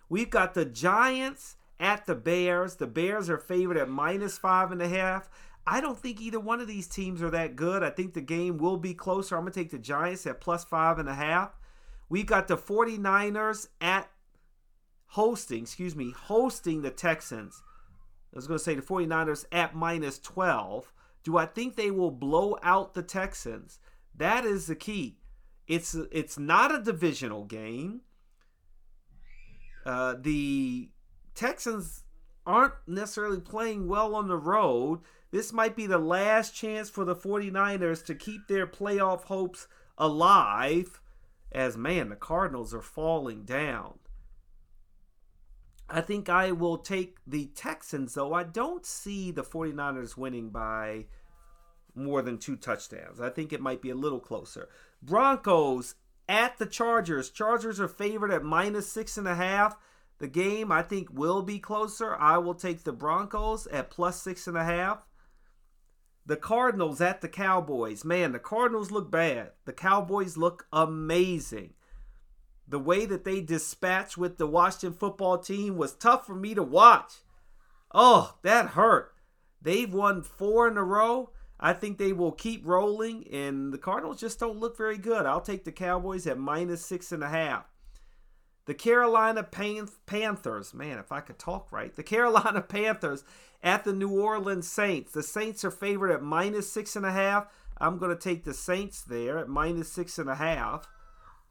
We've 0.09 0.31
got 0.31 0.55
the 0.55 0.65
Giants 0.65 1.57
at 1.79 2.07
the 2.07 2.15
Bears. 2.15 2.77
The 2.77 2.87
Bears 2.87 3.29
are 3.29 3.39
favored 3.39 3.77
at 3.77 3.91
minus 3.91 4.39
five 4.39 4.73
and 4.73 4.81
a 4.81 4.89
half. 4.89 5.29
I 5.67 5.83
don't 5.83 5.99
think 5.99 6.23
either 6.23 6.41
one 6.41 6.61
of 6.61 6.67
these 6.67 6.89
teams 6.89 7.23
are 7.23 7.31
that 7.31 7.55
good. 7.55 7.83
I 7.83 7.91
think 7.91 8.15
the 8.15 8.23
game 8.23 8.57
will 8.57 8.79
be 8.79 8.95
closer. 8.95 9.37
I'm 9.37 9.43
going 9.43 9.53
to 9.53 9.61
take 9.61 9.71
the 9.71 9.79
Giants 9.79 10.27
at 10.27 10.41
plus 10.41 10.65
five 10.65 10.99
and 10.99 11.09
a 11.09 11.15
half. 11.15 11.59
We've 12.09 12.27
got 12.27 12.49
the 12.49 12.57
49ers 12.57 13.69
at 13.81 14.11
hosting, 15.11 15.63
excuse 15.63 15.97
me, 15.97 16.13
hosting 16.13 16.83
the 16.83 16.91
Texans. 16.91 17.63
I 18.33 18.37
was 18.37 18.47
going 18.47 18.59
to 18.59 18.65
say 18.65 18.75
the 18.75 18.83
49ers 18.83 19.45
at 19.51 19.75
minus 19.75 20.19
12. 20.19 20.93
Do 21.25 21.37
I 21.37 21.47
think 21.47 21.77
they 21.77 21.91
will 21.91 22.11
blow 22.11 22.59
out 22.63 22.95
the 22.95 23.03
Texans? 23.03 23.79
That 24.15 24.45
is 24.45 24.67
the 24.67 24.77
key. 24.77 25.19
It's 25.67 25.95
it's 26.11 26.39
not 26.39 26.75
a 26.75 26.83
divisional 26.83 27.45
game. 27.45 28.01
Uh, 29.87 30.17
the 30.19 30.91
Texans 31.35 32.05
aren't 32.47 32.75
necessarily 32.87 33.41
playing 33.41 33.87
well 33.87 34.15
on 34.15 34.29
the 34.29 34.37
road. 34.37 35.01
This 35.31 35.53
might 35.53 35.77
be 35.77 35.87
the 35.87 35.99
last 35.99 36.55
chance 36.55 36.91
for 36.91 37.05
the 37.05 37.15
49ers 37.15 38.05
to 38.07 38.15
keep 38.15 38.49
their 38.49 38.67
playoff 38.67 39.25
hopes 39.25 39.69
alive 39.97 41.01
as 41.53 41.77
man, 41.77 42.09
the 42.09 42.17
Cardinals 42.17 42.73
are 42.75 42.83
falling 42.83 43.45
down. 43.45 43.99
I 45.91 46.01
think 46.01 46.29
I 46.29 46.53
will 46.53 46.79
take 46.79 47.19
the 47.27 47.47
Texans, 47.47 48.15
though. 48.15 48.33
I 48.33 48.45
don't 48.45 48.87
see 48.87 49.31
the 49.31 49.43
49ers 49.43 50.17
winning 50.17 50.51
by 50.51 51.07
more 51.95 52.23
than 52.23 52.39
two 52.39 52.57
touchdowns. 52.57 53.21
I 53.21 53.31
think 53.31 53.53
it 53.53 53.61
might 53.61 53.83
be 53.83 53.91
a 53.91 53.97
little 53.97 54.21
closer. 54.21 54.69
Broncos 55.03 55.97
at 56.29 56.59
the 56.59 56.67
Chargers. 56.67 57.31
Chargers 57.31 57.81
are 57.81 57.89
favored 57.89 58.31
at 58.31 58.45
minus 58.45 58.91
six 58.91 59.19
and 59.19 59.27
a 59.27 59.35
half. 59.35 59.77
The 60.19 60.29
game 60.29 60.71
I 60.71 60.83
think 60.83 61.09
will 61.13 61.43
be 61.43 61.59
closer. 61.59 62.15
I 62.15 62.39
will 62.39 62.55
take 62.55 62.85
the 62.85 62.93
Broncos 62.93 63.67
at 63.67 63.91
plus 63.91 64.23
six 64.23 64.47
and 64.47 64.57
a 64.57 64.65
half. 64.65 65.07
The 66.27 66.37
Cardinals 66.37 67.01
at 67.01 67.21
the 67.23 67.29
Cowboys. 67.29 68.05
Man, 68.05 68.33
the 68.33 68.39
Cardinals 68.39 68.93
look 68.93 69.11
bad. 69.11 69.53
The 69.65 69.73
Cowboys 69.73 70.37
look 70.37 70.67
amazing. 70.73 71.75
The 72.71 72.79
way 72.79 73.05
that 73.05 73.25
they 73.25 73.41
dispatched 73.41 74.17
with 74.17 74.39
the 74.39 74.47
Washington 74.47 74.93
football 74.93 75.39
team 75.39 75.77
was 75.77 75.93
tough 75.93 76.25
for 76.25 76.37
me 76.37 76.55
to 76.55 76.63
watch. 76.63 77.15
Oh, 77.93 78.37
that 78.43 78.69
hurt. 78.69 79.13
They've 79.61 79.93
won 79.93 80.23
four 80.23 80.69
in 80.69 80.77
a 80.77 80.85
row. 80.85 81.31
I 81.59 81.73
think 81.73 81.99
they 81.99 82.13
will 82.13 82.31
keep 82.31 82.65
rolling, 82.65 83.27
and 83.33 83.73
the 83.73 83.79
Cardinals 83.79 84.21
just 84.21 84.39
don't 84.39 84.61
look 84.61 84.79
very 84.79 84.97
good. 84.97 85.27
I'll 85.27 85.41
take 85.41 85.65
the 85.65 85.73
Cowboys 85.73 86.29
at 86.29 86.39
minus 86.39 86.87
six 86.87 87.11
and 87.11 87.25
a 87.25 87.29
half. 87.29 87.67
The 88.67 88.75
Carolina 88.75 89.43
Panthers, 89.43 90.73
man, 90.73 90.99
if 90.99 91.11
I 91.11 91.21
could 91.21 91.41
talk 91.41 91.73
right, 91.73 91.93
the 91.95 92.03
Carolina 92.05 92.61
Panthers 92.61 93.25
at 93.65 93.83
the 93.83 93.93
New 93.93 94.11
Orleans 94.11 94.71
Saints. 94.71 95.11
The 95.11 95.25
Saints 95.25 95.65
are 95.65 95.73
favored 95.73 96.13
at 96.13 96.23
minus 96.23 96.71
six 96.71 96.95
and 96.95 97.05
a 97.05 97.11
half. 97.11 97.49
I'm 97.79 97.99
going 97.99 98.17
to 98.17 98.23
take 98.23 98.45
the 98.45 98.55
Saints 98.55 99.03
there 99.03 99.39
at 99.39 99.49
minus 99.49 99.91
six 99.91 100.21
and 100.21 100.31
a 100.31 100.37
half. 100.37 100.87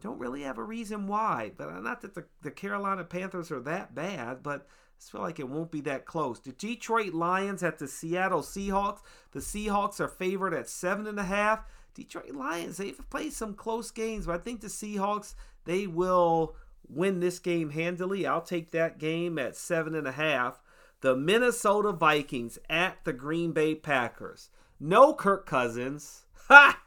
Don't 0.01 0.19
really 0.19 0.43
have 0.43 0.57
a 0.57 0.63
reason 0.63 1.07
why, 1.07 1.51
but 1.57 1.69
uh, 1.69 1.79
not 1.81 2.01
that 2.01 2.15
the, 2.15 2.25
the 2.41 2.51
Carolina 2.51 3.03
Panthers 3.03 3.51
are 3.51 3.59
that 3.61 3.93
bad, 3.93 4.41
but 4.41 4.65
I 4.99 5.11
feel 5.11 5.21
like 5.21 5.39
it 5.39 5.49
won't 5.49 5.71
be 5.71 5.81
that 5.81 6.05
close. 6.05 6.39
The 6.39 6.53
Detroit 6.53 7.13
Lions 7.13 7.63
at 7.63 7.79
the 7.79 7.87
Seattle 7.87 8.41
Seahawks. 8.41 8.99
The 9.31 9.39
Seahawks 9.39 9.99
are 9.99 10.07
favored 10.07 10.53
at 10.53 10.69
seven 10.69 11.05
and 11.05 11.19
a 11.19 11.23
half. 11.23 11.65
Detroit 11.93 12.33
Lions, 12.33 12.77
they've 12.77 12.99
played 13.09 13.33
some 13.33 13.53
close 13.53 13.91
games, 13.91 14.25
but 14.25 14.35
I 14.35 14.37
think 14.37 14.61
the 14.61 14.67
Seahawks, 14.67 15.35
they 15.65 15.85
will 15.85 16.55
win 16.87 17.19
this 17.19 17.39
game 17.39 17.71
handily. 17.71 18.25
I'll 18.25 18.41
take 18.41 18.71
that 18.71 18.99
game 18.99 19.37
at 19.37 19.55
seven 19.55 19.95
and 19.95 20.07
a 20.07 20.13
half. 20.13 20.61
The 21.01 21.15
Minnesota 21.15 21.91
Vikings 21.91 22.57
at 22.69 23.03
the 23.03 23.13
Green 23.13 23.51
Bay 23.51 23.75
Packers. 23.75 24.49
No 24.79 25.13
Kirk 25.13 25.45
Cousins. 25.45 26.25
Ha! 26.47 26.81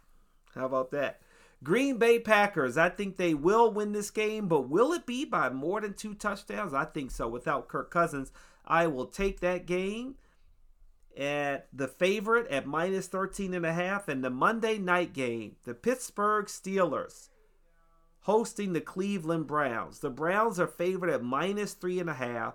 How 0.54 0.66
about 0.66 0.90
that? 0.92 1.20
Green 1.62 1.96
Bay 1.98 2.18
Packers, 2.18 2.76
I 2.76 2.88
think 2.88 3.16
they 3.16 3.34
will 3.34 3.70
win 3.70 3.92
this 3.92 4.10
game, 4.10 4.48
but 4.48 4.68
will 4.68 4.92
it 4.92 5.06
be 5.06 5.24
by 5.24 5.48
more 5.50 5.80
than 5.80 5.94
two 5.94 6.14
touchdowns? 6.14 6.74
I 6.74 6.84
think 6.84 7.10
so. 7.10 7.28
Without 7.28 7.68
Kirk 7.68 7.90
Cousins, 7.90 8.32
I 8.66 8.86
will 8.88 9.06
take 9.06 9.40
that 9.40 9.66
game 9.66 10.16
at 11.16 11.68
the 11.72 11.88
favorite 11.88 12.48
at 12.48 12.66
minus 12.66 13.06
13 13.06 13.54
and 13.54 13.66
a 13.66 13.72
half 13.72 14.08
and 14.08 14.24
the 14.24 14.30
Monday 14.30 14.78
night 14.78 15.12
game, 15.12 15.56
the 15.64 15.74
Pittsburgh 15.74 16.46
Steelers 16.46 17.28
hosting 18.22 18.72
the 18.72 18.80
Cleveland 18.80 19.46
Browns. 19.46 19.98
The 19.98 20.10
Browns 20.10 20.58
are 20.60 20.66
favored 20.66 21.10
at 21.10 21.22
minus 21.22 21.74
three 21.74 21.98
and 21.98 22.08
a 22.08 22.14
half. 22.14 22.54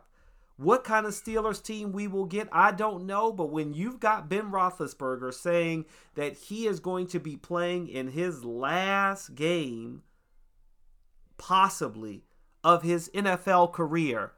What 0.58 0.84
kind 0.84 1.06
of 1.06 1.14
Steelers 1.14 1.64
team 1.64 1.92
we 1.92 2.08
will 2.08 2.26
get, 2.26 2.50
I 2.52 2.72
don't 2.72 3.06
know. 3.06 3.32
But 3.32 3.52
when 3.52 3.76
you've 3.76 4.00
got 4.00 4.28
Ben 4.28 4.52
Roethlisberger 4.52 5.34
saying 5.34 5.86
that 6.16 6.34
he 6.34 6.66
is 6.66 6.80
going 6.80 7.08
to 7.08 7.20
be 7.20 7.38
playing 7.38 7.88
in 7.88 8.10
his 8.10 8.44
last 8.44 9.36
game, 9.36 10.02
possibly, 11.38 12.24
of 12.64 12.82
his 12.82 13.10
NFL 13.14 13.72
career, 13.72 14.32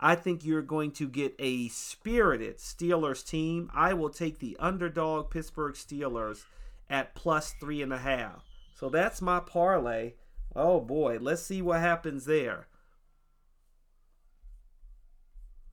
I 0.00 0.14
think 0.14 0.42
you're 0.44 0.62
going 0.62 0.92
to 0.92 1.08
get 1.08 1.34
a 1.38 1.68
spirited 1.68 2.58
Steelers 2.58 3.26
team. 3.26 3.70
I 3.74 3.92
will 3.92 4.10
take 4.10 4.38
the 4.38 4.56
underdog 4.58 5.30
Pittsburgh 5.30 5.74
Steelers 5.74 6.44
at 6.88 7.14
plus 7.14 7.54
three 7.60 7.82
and 7.82 7.92
a 7.92 7.98
half. 7.98 8.44
So 8.74 8.88
that's 8.88 9.20
my 9.20 9.40
parlay. 9.40 10.14
Oh 10.56 10.80
boy, 10.80 11.18
let's 11.20 11.42
see 11.42 11.60
what 11.60 11.80
happens 11.80 12.24
there. 12.24 12.68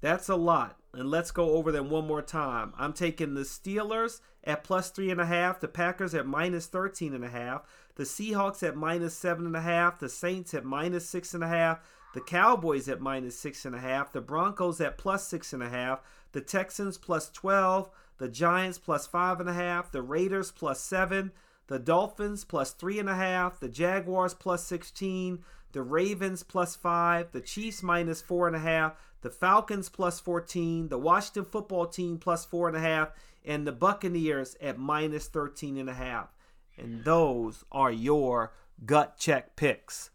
That's 0.05 0.29
a 0.29 0.35
lot. 0.35 0.77
And 0.93 1.09
let's 1.09 1.31
go 1.31 1.53
over 1.53 1.71
them 1.71 1.89
one 1.89 2.05
more 2.05 2.21
time. 2.21 2.73
I'm 2.77 2.93
taking 2.93 3.33
the 3.33 3.41
Steelers 3.41 4.21
at 4.43 4.63
plus 4.63 4.91
three 4.91 5.09
and 5.09 5.19
a 5.19 5.25
half, 5.25 5.59
the 5.59 5.67
Packers 5.67 6.13
at 6.13 6.27
minus 6.27 6.67
13 6.67 7.15
and 7.15 7.25
a 7.25 7.29
half, 7.29 7.63
the 7.95 8.03
Seahawks 8.03 8.61
at 8.61 8.75
minus 8.75 9.15
seven 9.15 9.47
and 9.47 9.55
a 9.55 9.61
half, 9.61 9.97
the 9.97 10.07
Saints 10.07 10.53
at 10.53 10.63
minus 10.63 11.09
six 11.09 11.33
and 11.33 11.43
a 11.43 11.47
half, 11.47 11.79
the 12.13 12.21
Cowboys 12.21 12.87
at 12.87 13.01
minus 13.01 13.35
six 13.35 13.65
and 13.65 13.73
a 13.73 13.79
half, 13.79 14.11
the 14.11 14.21
Broncos 14.21 14.79
at 14.79 14.99
plus 14.99 15.27
six 15.27 15.53
and 15.53 15.63
a 15.63 15.69
half, 15.69 16.01
the 16.33 16.41
Texans 16.41 16.99
plus 16.99 17.31
12, 17.31 17.89
the 18.19 18.29
Giants 18.29 18.77
plus 18.77 19.07
five 19.07 19.39
and 19.39 19.49
a 19.49 19.53
half, 19.53 19.91
the 19.91 20.03
Raiders 20.03 20.51
plus 20.51 20.79
seven, 20.81 21.31
the 21.65 21.79
Dolphins 21.79 22.43
plus 22.43 22.73
three 22.73 22.99
and 22.99 23.09
a 23.09 23.15
half, 23.15 23.59
the 23.59 23.69
Jaguars 23.69 24.35
plus 24.35 24.67
16, 24.67 25.43
the 25.75 25.83
Ravens 25.83 26.41
plus 26.41 26.73
five, 26.73 27.33
the 27.33 27.41
Chiefs 27.41 27.83
minus 27.83 28.21
four 28.21 28.47
and 28.47 28.55
a 28.55 28.59
half, 28.59 28.93
the 29.19 29.29
Falcons 29.29 29.89
plus 29.89 30.21
14, 30.21 30.87
the 30.87 30.97
Washington 30.97 31.43
football 31.43 31.85
team 31.85 32.17
plus 32.17 32.45
four 32.45 32.69
and 32.69 32.77
a 32.77 32.79
half, 32.79 33.11
and 33.43 33.67
the 33.67 33.73
Buccaneers 33.73 34.55
at 34.61 34.79
minus 34.79 35.27
13 35.27 35.77
and 35.77 35.89
a 35.89 35.93
half. 35.93 36.29
And 36.77 37.03
those 37.03 37.65
are 37.73 37.91
your 37.91 38.53
gut 38.85 39.17
check 39.17 39.57
picks. 39.57 40.11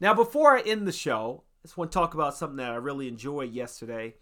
Now, 0.00 0.14
before 0.14 0.56
I 0.56 0.62
end 0.62 0.84
the 0.84 0.92
show, 0.92 1.44
I 1.60 1.68
just 1.68 1.76
want 1.76 1.92
to 1.92 1.98
talk 1.98 2.14
about 2.14 2.34
something 2.34 2.56
that 2.56 2.72
I 2.72 2.76
really 2.76 3.06
enjoyed 3.06 3.52
yesterday. 3.52 4.16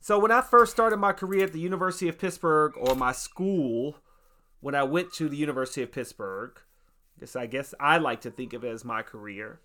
So, 0.00 0.18
when 0.18 0.32
I 0.32 0.40
first 0.40 0.72
started 0.72 0.96
my 0.96 1.12
career 1.12 1.44
at 1.44 1.52
the 1.52 1.60
University 1.60 2.08
of 2.08 2.18
Pittsburgh, 2.18 2.72
or 2.76 2.96
my 2.96 3.12
school, 3.12 3.98
when 4.58 4.74
I 4.74 4.82
went 4.82 5.12
to 5.12 5.28
the 5.28 5.36
University 5.36 5.82
of 5.82 5.92
Pittsburgh. 5.92 6.58
I 7.36 7.46
guess 7.46 7.74
I 7.80 7.98
like 7.98 8.20
to 8.22 8.30
think 8.30 8.52
of 8.52 8.64
it 8.64 8.68
as 8.68 8.84
my 8.84 9.02
career. 9.02 9.60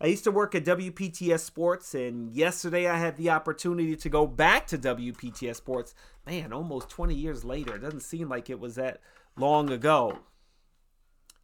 I 0.00 0.06
used 0.06 0.24
to 0.24 0.30
work 0.30 0.54
at 0.54 0.64
WPTS 0.64 1.40
Sports, 1.40 1.94
and 1.94 2.32
yesterday 2.32 2.88
I 2.88 2.98
had 2.98 3.16
the 3.16 3.30
opportunity 3.30 3.94
to 3.96 4.08
go 4.08 4.26
back 4.26 4.66
to 4.68 4.78
WPTS 4.78 5.56
Sports. 5.56 5.94
Man, 6.26 6.52
almost 6.52 6.90
20 6.90 7.14
years 7.14 7.44
later. 7.44 7.76
It 7.76 7.82
doesn't 7.82 8.00
seem 8.00 8.28
like 8.28 8.50
it 8.50 8.58
was 8.58 8.74
that 8.74 9.00
long 9.36 9.70
ago. 9.70 10.18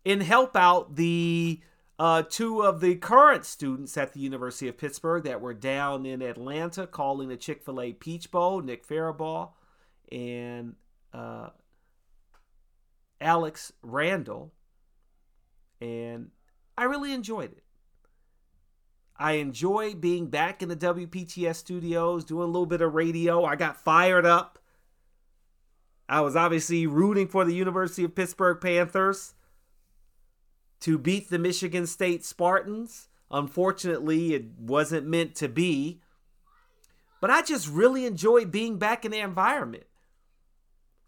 And 0.05 0.23
help 0.23 0.57
out 0.57 0.97
the 0.97 1.61
uh, 1.99 2.23
two 2.23 2.63
of 2.63 2.81
the 2.81 2.97
current 2.97 3.45
students 3.45 3.97
at 3.97 4.15
the 4.15 4.21
University 4.21 4.69
of 4.69 4.79
Pittsburgh 4.79 5.23
that 5.25 5.41
were 5.41 5.55
down 5.55 6.07
in 6.07 6.23
Atlanta 6.23 6.87
calling 6.87 7.29
the 7.29 7.37
Chick 7.37 7.63
fil 7.63 7.81
A 7.81 7.93
Peach 7.93 8.31
Bowl, 8.31 8.63
Nick 8.63 8.87
Farabaugh 8.87 9.51
and 10.11 10.77
uh, 11.13 11.51
Alex 13.21 13.73
Randall, 13.83 14.53
and 15.81 16.31
I 16.77 16.85
really 16.85 17.13
enjoyed 17.13 17.53
it. 17.53 17.65
I 19.17 19.33
enjoy 19.33 19.95
being 19.95 20.29
back 20.29 20.63
in 20.63 20.71
the 20.71 20.77
WPTS 20.77 21.57
studios, 21.57 22.25
doing 22.25 22.45
a 22.45 22.47
little 22.47 22.67
bit 22.67 22.81
of 22.81 22.95
radio. 22.95 23.45
I 23.45 23.55
got 23.55 23.77
fired 23.77 24.25
up. 24.25 24.59
I 26.09 26.23
was 26.23 26.35
obviously 26.35 26.87
rooting 26.87 27.29
for 27.29 27.45
the 27.45 27.55
University 27.55 28.03
of 28.03 28.15
Pittsburgh 28.15 28.61
Panthers 28.61 29.35
to 30.81 30.99
beat 30.99 31.29
the 31.29 31.39
Michigan 31.39 31.87
State 31.87 32.25
Spartans. 32.25 33.09
Unfortunately, 33.31 34.35
it 34.35 34.47
wasn't 34.59 35.07
meant 35.07 35.35
to 35.37 35.49
be. 35.49 36.01
But 37.21 37.31
I 37.31 37.43
just 37.43 37.69
really 37.69 38.07
enjoy 38.07 38.47
being 38.47 38.79
back 38.79 39.05
in 39.05 39.13
the 39.13 39.21
environment. 39.21 39.85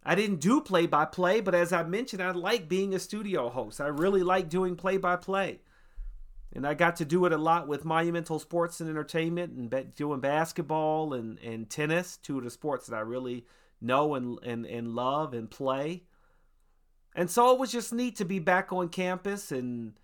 I 0.04 0.14
didn't 0.14 0.40
do 0.40 0.60
play 0.60 0.86
by 0.86 1.04
play, 1.04 1.40
but 1.40 1.54
as 1.54 1.72
I 1.72 1.84
mentioned, 1.84 2.22
I 2.22 2.32
like 2.32 2.68
being 2.68 2.94
a 2.94 2.98
studio 2.98 3.48
host. 3.48 3.80
I 3.80 3.86
really 3.86 4.22
like 4.22 4.48
doing 4.48 4.74
play 4.74 4.96
by 4.96 5.16
play. 5.16 5.60
And 6.52 6.66
I 6.66 6.74
got 6.74 6.96
to 6.96 7.04
do 7.04 7.24
it 7.24 7.32
a 7.32 7.38
lot 7.38 7.68
with 7.68 7.84
Monumental 7.84 8.38
Sports 8.38 8.80
and 8.80 8.90
Entertainment 8.90 9.52
and 9.52 9.94
doing 9.94 10.20
basketball 10.20 11.14
and, 11.14 11.38
and 11.38 11.70
tennis, 11.70 12.18
two 12.18 12.38
of 12.38 12.44
the 12.44 12.50
sports 12.50 12.88
that 12.88 12.96
I 12.96 13.00
really 13.00 13.46
know 13.80 14.14
and, 14.14 14.38
and, 14.42 14.66
and 14.66 14.94
love 14.94 15.34
and 15.34 15.50
play. 15.50 16.02
And 17.14 17.30
so 17.30 17.52
it 17.52 17.58
was 17.58 17.72
just 17.72 17.92
neat 17.92 18.16
to 18.16 18.24
be 18.24 18.38
back 18.38 18.72
on 18.72 18.88
campus. 18.88 19.52
And, 19.52 19.94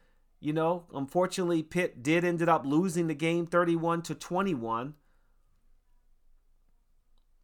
you 0.40 0.52
know, 0.52 0.84
unfortunately, 0.94 1.62
Pitt 1.62 2.02
did 2.02 2.24
ended 2.24 2.48
up 2.48 2.64
losing 2.64 3.08
the 3.08 3.14
game 3.14 3.46
31 3.46 4.02
to 4.02 4.14
21. 4.14 4.94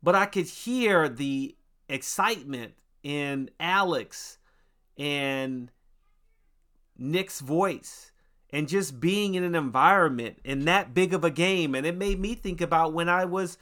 But 0.02 0.14
I 0.14 0.26
could 0.26 0.46
hear 0.46 1.08
the 1.08 1.56
excitement 1.88 2.74
in 3.02 3.50
Alex 3.60 4.38
and 4.96 5.70
Nick's 6.96 7.40
voice 7.40 8.12
and 8.50 8.68
just 8.68 9.00
being 9.00 9.34
in 9.34 9.42
an 9.42 9.54
environment 9.54 10.38
in 10.44 10.64
that 10.66 10.94
big 10.94 11.12
of 11.12 11.24
a 11.24 11.30
game. 11.30 11.74
And 11.74 11.84
it 11.84 11.96
made 11.96 12.20
me 12.20 12.34
think 12.34 12.60
about 12.60 12.92
when 12.92 13.08
I 13.08 13.24
was 13.24 13.58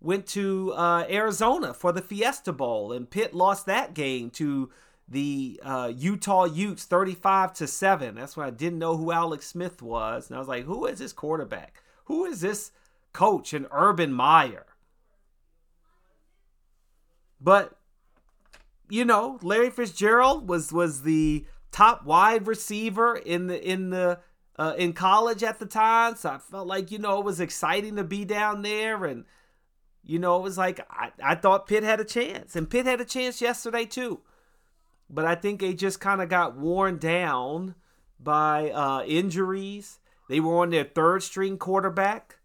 went 0.00 0.26
to 0.26 0.72
uh, 0.74 1.06
Arizona 1.08 1.72
for 1.72 1.90
the 1.90 2.02
Fiesta 2.02 2.52
Bowl, 2.52 2.92
and 2.92 3.08
Pitt 3.08 3.32
lost 3.32 3.64
that 3.66 3.94
game 3.94 4.28
to 4.30 4.70
the 5.08 5.58
uh, 5.62 5.90
Utah 5.96 6.44
Utes 6.44 6.84
35 6.84 7.54
to 7.54 7.66
7. 7.66 8.14
That's 8.14 8.36
when 8.36 8.46
I 8.46 8.50
didn't 8.50 8.78
know 8.78 8.96
who 8.96 9.12
Alex 9.12 9.46
Smith 9.46 9.82
was. 9.82 10.28
And 10.28 10.36
I 10.36 10.38
was 10.38 10.48
like, 10.48 10.64
who 10.64 10.86
is 10.86 10.98
this 10.98 11.12
quarterback? 11.12 11.82
Who 12.04 12.26
is 12.26 12.40
this 12.40 12.70
coach? 13.12 13.52
And 13.52 13.66
Urban 13.70 14.12
Meyer. 14.12 14.66
But 17.44 17.76
you 18.88 19.04
know, 19.04 19.38
Larry 19.42 19.70
Fitzgerald 19.70 20.48
was 20.48 20.72
was 20.72 21.02
the 21.02 21.44
top 21.70 22.06
wide 22.06 22.46
receiver 22.46 23.16
in 23.16 23.48
the 23.48 23.70
in 23.70 23.90
the 23.90 24.18
uh, 24.58 24.74
in 24.78 24.94
college 24.94 25.42
at 25.42 25.58
the 25.58 25.66
time. 25.66 26.16
So 26.16 26.30
I 26.30 26.38
felt 26.38 26.66
like 26.66 26.90
you 26.90 26.98
know 26.98 27.18
it 27.18 27.24
was 27.24 27.40
exciting 27.40 27.96
to 27.96 28.04
be 28.04 28.24
down 28.24 28.62
there, 28.62 29.04
and 29.04 29.26
you 30.02 30.18
know 30.18 30.38
it 30.38 30.42
was 30.42 30.56
like 30.56 30.80
I, 30.90 31.12
I 31.22 31.34
thought 31.34 31.66
Pitt 31.66 31.82
had 31.82 32.00
a 32.00 32.04
chance, 32.04 32.56
and 32.56 32.70
Pitt 32.70 32.86
had 32.86 33.02
a 33.02 33.04
chance 33.04 33.42
yesterday 33.42 33.84
too. 33.84 34.20
But 35.10 35.26
I 35.26 35.34
think 35.34 35.60
they 35.60 35.74
just 35.74 36.00
kind 36.00 36.22
of 36.22 36.30
got 36.30 36.56
worn 36.56 36.96
down 36.96 37.74
by 38.18 38.70
uh, 38.70 39.04
injuries. 39.06 39.98
They 40.30 40.40
were 40.40 40.62
on 40.62 40.70
their 40.70 40.84
third 40.84 41.22
string 41.22 41.58
quarterback. 41.58 42.38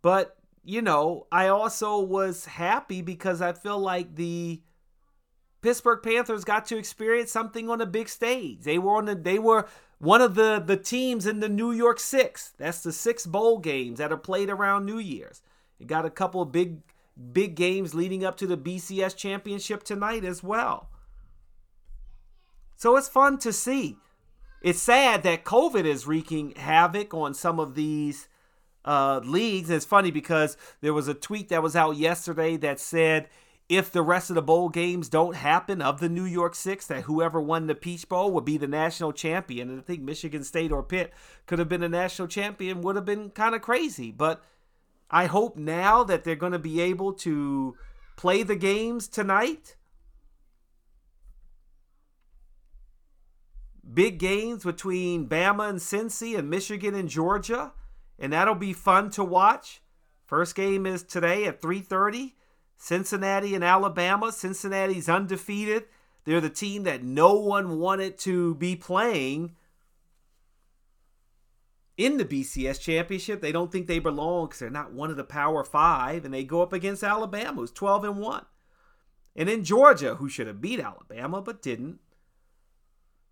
But, 0.00 0.38
you 0.62 0.82
know, 0.82 1.26
I 1.32 1.48
also 1.48 1.98
was 2.00 2.44
happy 2.44 3.02
because 3.02 3.40
I 3.40 3.52
feel 3.52 3.78
like 3.78 4.16
the 4.16 4.60
Pittsburgh 5.62 6.00
Panthers 6.02 6.44
got 6.44 6.66
to 6.66 6.76
experience 6.76 7.30
something 7.30 7.68
on 7.68 7.80
a 7.80 7.86
big 7.86 8.08
stage. 8.08 8.60
They 8.62 8.78
were 8.78 8.96
on 8.96 9.06
the 9.06 9.14
they 9.14 9.38
were 9.38 9.66
one 9.98 10.20
of 10.20 10.34
the 10.34 10.62
the 10.64 10.76
teams 10.76 11.26
in 11.26 11.40
the 11.40 11.48
New 11.48 11.72
York 11.72 11.98
Six. 12.00 12.52
That's 12.58 12.82
the 12.82 12.92
six 12.92 13.26
bowl 13.26 13.58
games 13.58 13.98
that 13.98 14.12
are 14.12 14.16
played 14.16 14.50
around 14.50 14.86
New 14.86 14.98
Year's. 14.98 15.42
It 15.78 15.86
got 15.86 16.06
a 16.06 16.10
couple 16.10 16.42
of 16.42 16.52
big 16.52 16.80
big 17.32 17.54
games 17.54 17.94
leading 17.94 18.24
up 18.24 18.36
to 18.38 18.46
the 18.46 18.56
BCS 18.56 19.16
championship 19.16 19.82
tonight 19.82 20.24
as 20.24 20.42
well. 20.42 20.88
So 22.76 22.96
it's 22.96 23.08
fun 23.08 23.38
to 23.40 23.52
see. 23.52 23.96
It's 24.62 24.82
sad 24.82 25.22
that 25.22 25.44
COVID 25.44 25.84
is 25.84 26.06
wreaking 26.06 26.52
havoc 26.56 27.12
on 27.14 27.34
some 27.34 27.58
of 27.58 27.74
these 27.74 28.28
uh, 28.84 29.20
leagues. 29.24 29.68
And 29.68 29.76
it's 29.76 29.86
funny 29.86 30.10
because 30.10 30.56
there 30.80 30.94
was 30.94 31.08
a 31.08 31.14
tweet 31.14 31.48
that 31.48 31.62
was 31.62 31.76
out 31.76 31.96
yesterday 31.96 32.56
that 32.58 32.80
said 32.80 33.28
if 33.70 33.92
the 33.92 34.02
rest 34.02 34.30
of 34.30 34.34
the 34.34 34.42
bowl 34.42 34.68
games 34.68 35.08
don't 35.08 35.36
happen 35.36 35.80
of 35.80 36.00
the 36.00 36.08
New 36.08 36.24
York 36.24 36.56
Six, 36.56 36.88
that 36.88 37.02
whoever 37.02 37.40
won 37.40 37.68
the 37.68 37.74
Peach 37.76 38.08
Bowl 38.08 38.32
would 38.32 38.44
be 38.44 38.56
the 38.56 38.66
national 38.66 39.12
champion. 39.12 39.70
And 39.70 39.78
I 39.78 39.82
think 39.82 40.02
Michigan 40.02 40.42
State 40.42 40.72
or 40.72 40.82
Pitt 40.82 41.12
could 41.46 41.60
have 41.60 41.68
been 41.68 41.84
a 41.84 41.88
national 41.88 42.26
champion, 42.26 42.80
would 42.80 42.96
have 42.96 43.04
been 43.04 43.30
kind 43.30 43.54
of 43.54 43.62
crazy. 43.62 44.10
But 44.10 44.42
I 45.08 45.26
hope 45.26 45.56
now 45.56 46.02
that 46.02 46.24
they're 46.24 46.34
going 46.34 46.50
to 46.50 46.58
be 46.58 46.80
able 46.80 47.12
to 47.14 47.76
play 48.16 48.42
the 48.42 48.56
games 48.56 49.06
tonight. 49.06 49.76
Big 53.94 54.18
games 54.18 54.64
between 54.64 55.28
Bama 55.28 55.68
and 55.68 55.78
Cincy 55.78 56.36
and 56.36 56.50
Michigan 56.50 56.96
and 56.96 57.08
Georgia, 57.08 57.72
and 58.20 58.32
that'll 58.32 58.54
be 58.54 58.72
fun 58.72 59.10
to 59.10 59.24
watch. 59.24 59.80
First 60.24 60.54
game 60.54 60.86
is 60.86 61.02
today 61.02 61.46
at 61.46 61.60
3:30. 61.60 62.36
Cincinnati 62.76 63.54
and 63.54 63.64
Alabama. 63.64 64.30
Cincinnati's 64.30 65.08
undefeated. 65.08 65.86
They're 66.24 66.40
the 66.40 66.50
team 66.50 66.84
that 66.84 67.02
no 67.02 67.34
one 67.34 67.78
wanted 67.78 68.18
to 68.20 68.54
be 68.54 68.76
playing 68.76 69.56
in 71.96 72.16
the 72.16 72.24
BCS 72.24 72.80
championship. 72.80 73.40
They 73.40 73.52
don't 73.52 73.70
think 73.70 73.86
they 73.86 73.98
belong 73.98 74.46
because 74.46 74.60
they're 74.60 74.70
not 74.70 74.92
one 74.92 75.10
of 75.10 75.16
the 75.16 75.24
Power 75.24 75.64
Five, 75.64 76.24
and 76.24 76.32
they 76.32 76.44
go 76.44 76.62
up 76.62 76.72
against 76.72 77.02
Alabama, 77.02 77.60
who's 77.60 77.72
12 77.72 78.04
and 78.04 78.18
1. 78.18 78.46
And 79.36 79.48
in 79.48 79.64
Georgia, 79.64 80.14
who 80.16 80.28
should 80.28 80.46
have 80.46 80.60
beat 80.60 80.80
Alabama 80.80 81.42
but 81.42 81.62
didn't. 81.62 82.00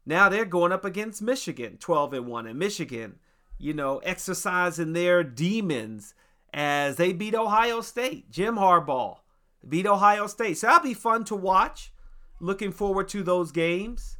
Now 0.05 0.29
they're 0.29 0.45
going 0.45 0.73
up 0.73 0.85
against 0.85 1.23
Michigan, 1.23 1.77
12 1.79 2.13
and 2.15 2.27
1. 2.27 2.47
And 2.47 2.59
Michigan, 2.59 3.19
you 3.59 3.75
know, 3.75 3.99
exercising 3.99 4.93
their 4.93 5.23
demons 5.25 6.15
as 6.53 6.97
they 6.97 7.13
beat 7.13 7.35
Ohio 7.35 7.81
State. 7.81 8.31
Jim 8.31 8.57
Harbaugh 8.57 9.19
beat 9.67 9.87
Ohio 9.87 10.27
State. 10.27 10.59
So 10.59 10.67
that'll 10.67 10.83
be 10.83 10.95
fun 10.95 11.25
to 11.25 11.37
watch. 11.37 11.93
Looking 12.41 12.71
forward 12.71 13.09
to 13.09 13.23
those 13.23 13.51
games. 13.51 14.17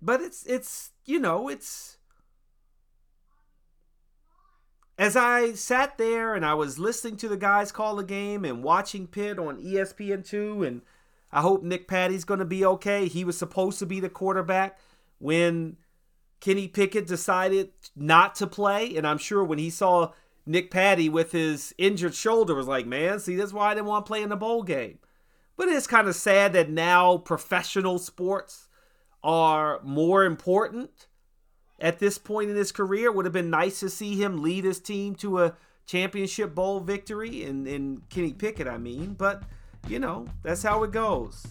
But 0.00 0.20
it's 0.20 0.46
it's 0.46 0.92
you 1.04 1.18
know, 1.18 1.48
it's 1.48 1.98
as 4.96 5.16
I 5.16 5.52
sat 5.52 5.98
there 5.98 6.34
and 6.34 6.46
I 6.46 6.54
was 6.54 6.78
listening 6.78 7.16
to 7.18 7.28
the 7.28 7.36
guys 7.36 7.72
call 7.72 7.96
the 7.96 8.04
game 8.04 8.44
and 8.44 8.62
watching 8.62 9.06
Pitt 9.06 9.38
on 9.38 9.62
ESPN2 9.62 10.66
and 10.66 10.82
I 11.32 11.42
hope 11.42 11.62
Nick 11.62 11.88
Patti's 11.88 12.24
going 12.24 12.40
to 12.40 12.46
be 12.46 12.64
okay. 12.64 13.08
He 13.08 13.24
was 13.24 13.36
supposed 13.36 13.78
to 13.80 13.86
be 13.86 14.00
the 14.00 14.08
quarterback 14.08 14.78
when 15.18 15.76
Kenny 16.40 16.68
Pickett 16.68 17.06
decided 17.06 17.70
not 17.94 18.34
to 18.36 18.46
play. 18.46 18.96
And 18.96 19.06
I'm 19.06 19.18
sure 19.18 19.44
when 19.44 19.58
he 19.58 19.70
saw 19.70 20.12
Nick 20.46 20.70
Patty 20.70 21.08
with 21.08 21.32
his 21.32 21.74
injured 21.76 22.14
shoulder, 22.14 22.54
was 22.54 22.66
like, 22.66 22.86
man, 22.86 23.20
see, 23.20 23.36
that's 23.36 23.52
why 23.52 23.70
I 23.70 23.74
didn't 23.74 23.86
want 23.86 24.06
to 24.06 24.08
play 24.08 24.22
in 24.22 24.30
the 24.30 24.36
bowl 24.36 24.62
game. 24.62 24.98
But 25.56 25.68
it's 25.68 25.86
kind 25.86 26.08
of 26.08 26.14
sad 26.14 26.52
that 26.54 26.70
now 26.70 27.18
professional 27.18 27.98
sports 27.98 28.68
are 29.22 29.80
more 29.82 30.24
important 30.24 31.08
at 31.80 31.98
this 31.98 32.16
point 32.16 32.48
in 32.48 32.56
his 32.56 32.72
career. 32.72 33.06
It 33.06 33.14
would 33.14 33.24
have 33.26 33.32
been 33.32 33.50
nice 33.50 33.80
to 33.80 33.90
see 33.90 34.14
him 34.14 34.42
lead 34.42 34.64
his 34.64 34.80
team 34.80 35.14
to 35.16 35.40
a 35.40 35.56
championship 35.84 36.54
bowl 36.54 36.80
victory 36.80 37.42
in, 37.42 37.66
in 37.66 38.02
Kenny 38.08 38.32
Pickett, 38.32 38.68
I 38.68 38.78
mean. 38.78 39.14
But, 39.14 39.42
you 39.86 39.98
know, 39.98 40.26
that's 40.42 40.62
how 40.62 40.82
it 40.82 40.90
goes. 40.90 41.46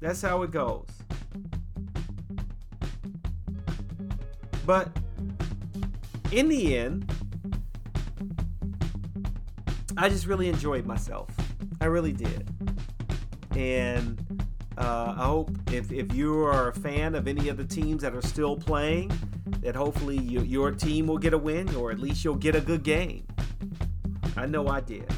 That's 0.00 0.20
how 0.20 0.42
it 0.42 0.50
goes. 0.50 0.88
But 4.66 4.88
in 6.30 6.48
the 6.48 6.76
end, 6.76 7.10
I 9.96 10.08
just 10.08 10.26
really 10.26 10.48
enjoyed 10.48 10.86
myself. 10.86 11.30
I 11.80 11.86
really 11.86 12.12
did. 12.12 12.48
And 13.56 14.44
uh, 14.78 15.14
I 15.16 15.24
hope 15.24 15.50
if, 15.70 15.92
if 15.92 16.14
you 16.14 16.42
are 16.44 16.68
a 16.68 16.74
fan 16.74 17.14
of 17.14 17.28
any 17.28 17.48
of 17.48 17.56
the 17.56 17.64
teams 17.64 18.02
that 18.02 18.14
are 18.14 18.22
still 18.22 18.56
playing, 18.56 19.12
that 19.60 19.76
hopefully 19.76 20.18
you, 20.18 20.40
your 20.40 20.70
team 20.70 21.06
will 21.06 21.18
get 21.18 21.34
a 21.34 21.38
win 21.38 21.74
or 21.74 21.90
at 21.90 21.98
least 21.98 22.24
you'll 22.24 22.34
get 22.34 22.54
a 22.56 22.60
good 22.60 22.82
game. 22.82 23.26
I 24.36 24.46
know 24.46 24.68
I 24.68 24.80
did. 24.80 25.12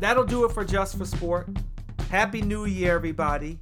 That'll 0.00 0.24
do 0.24 0.44
it 0.44 0.52
for 0.52 0.64
Just 0.64 0.96
for 0.96 1.04
Sport. 1.04 1.48
Happy 2.08 2.40
New 2.40 2.66
Year, 2.66 2.94
everybody. 2.94 3.58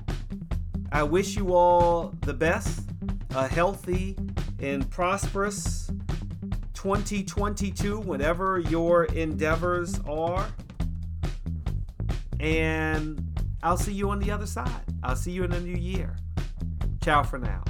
I 0.92 1.02
wish 1.02 1.34
you 1.34 1.54
all 1.54 2.14
the 2.20 2.34
best, 2.34 2.90
a 3.34 3.48
healthy 3.48 4.16
and 4.60 4.88
prosperous 4.90 5.90
2022, 6.74 8.00
whatever 8.00 8.58
your 8.58 9.04
endeavors 9.06 9.98
are. 10.06 10.46
And 12.38 13.22
I'll 13.62 13.78
see 13.78 13.94
you 13.94 14.10
on 14.10 14.20
the 14.20 14.30
other 14.30 14.46
side. 14.46 14.70
I'll 15.02 15.16
see 15.16 15.32
you 15.32 15.42
in 15.44 15.50
the 15.50 15.60
new 15.60 15.76
year. 15.76 16.16
Ciao 17.02 17.22
for 17.22 17.38
now. 17.38 17.64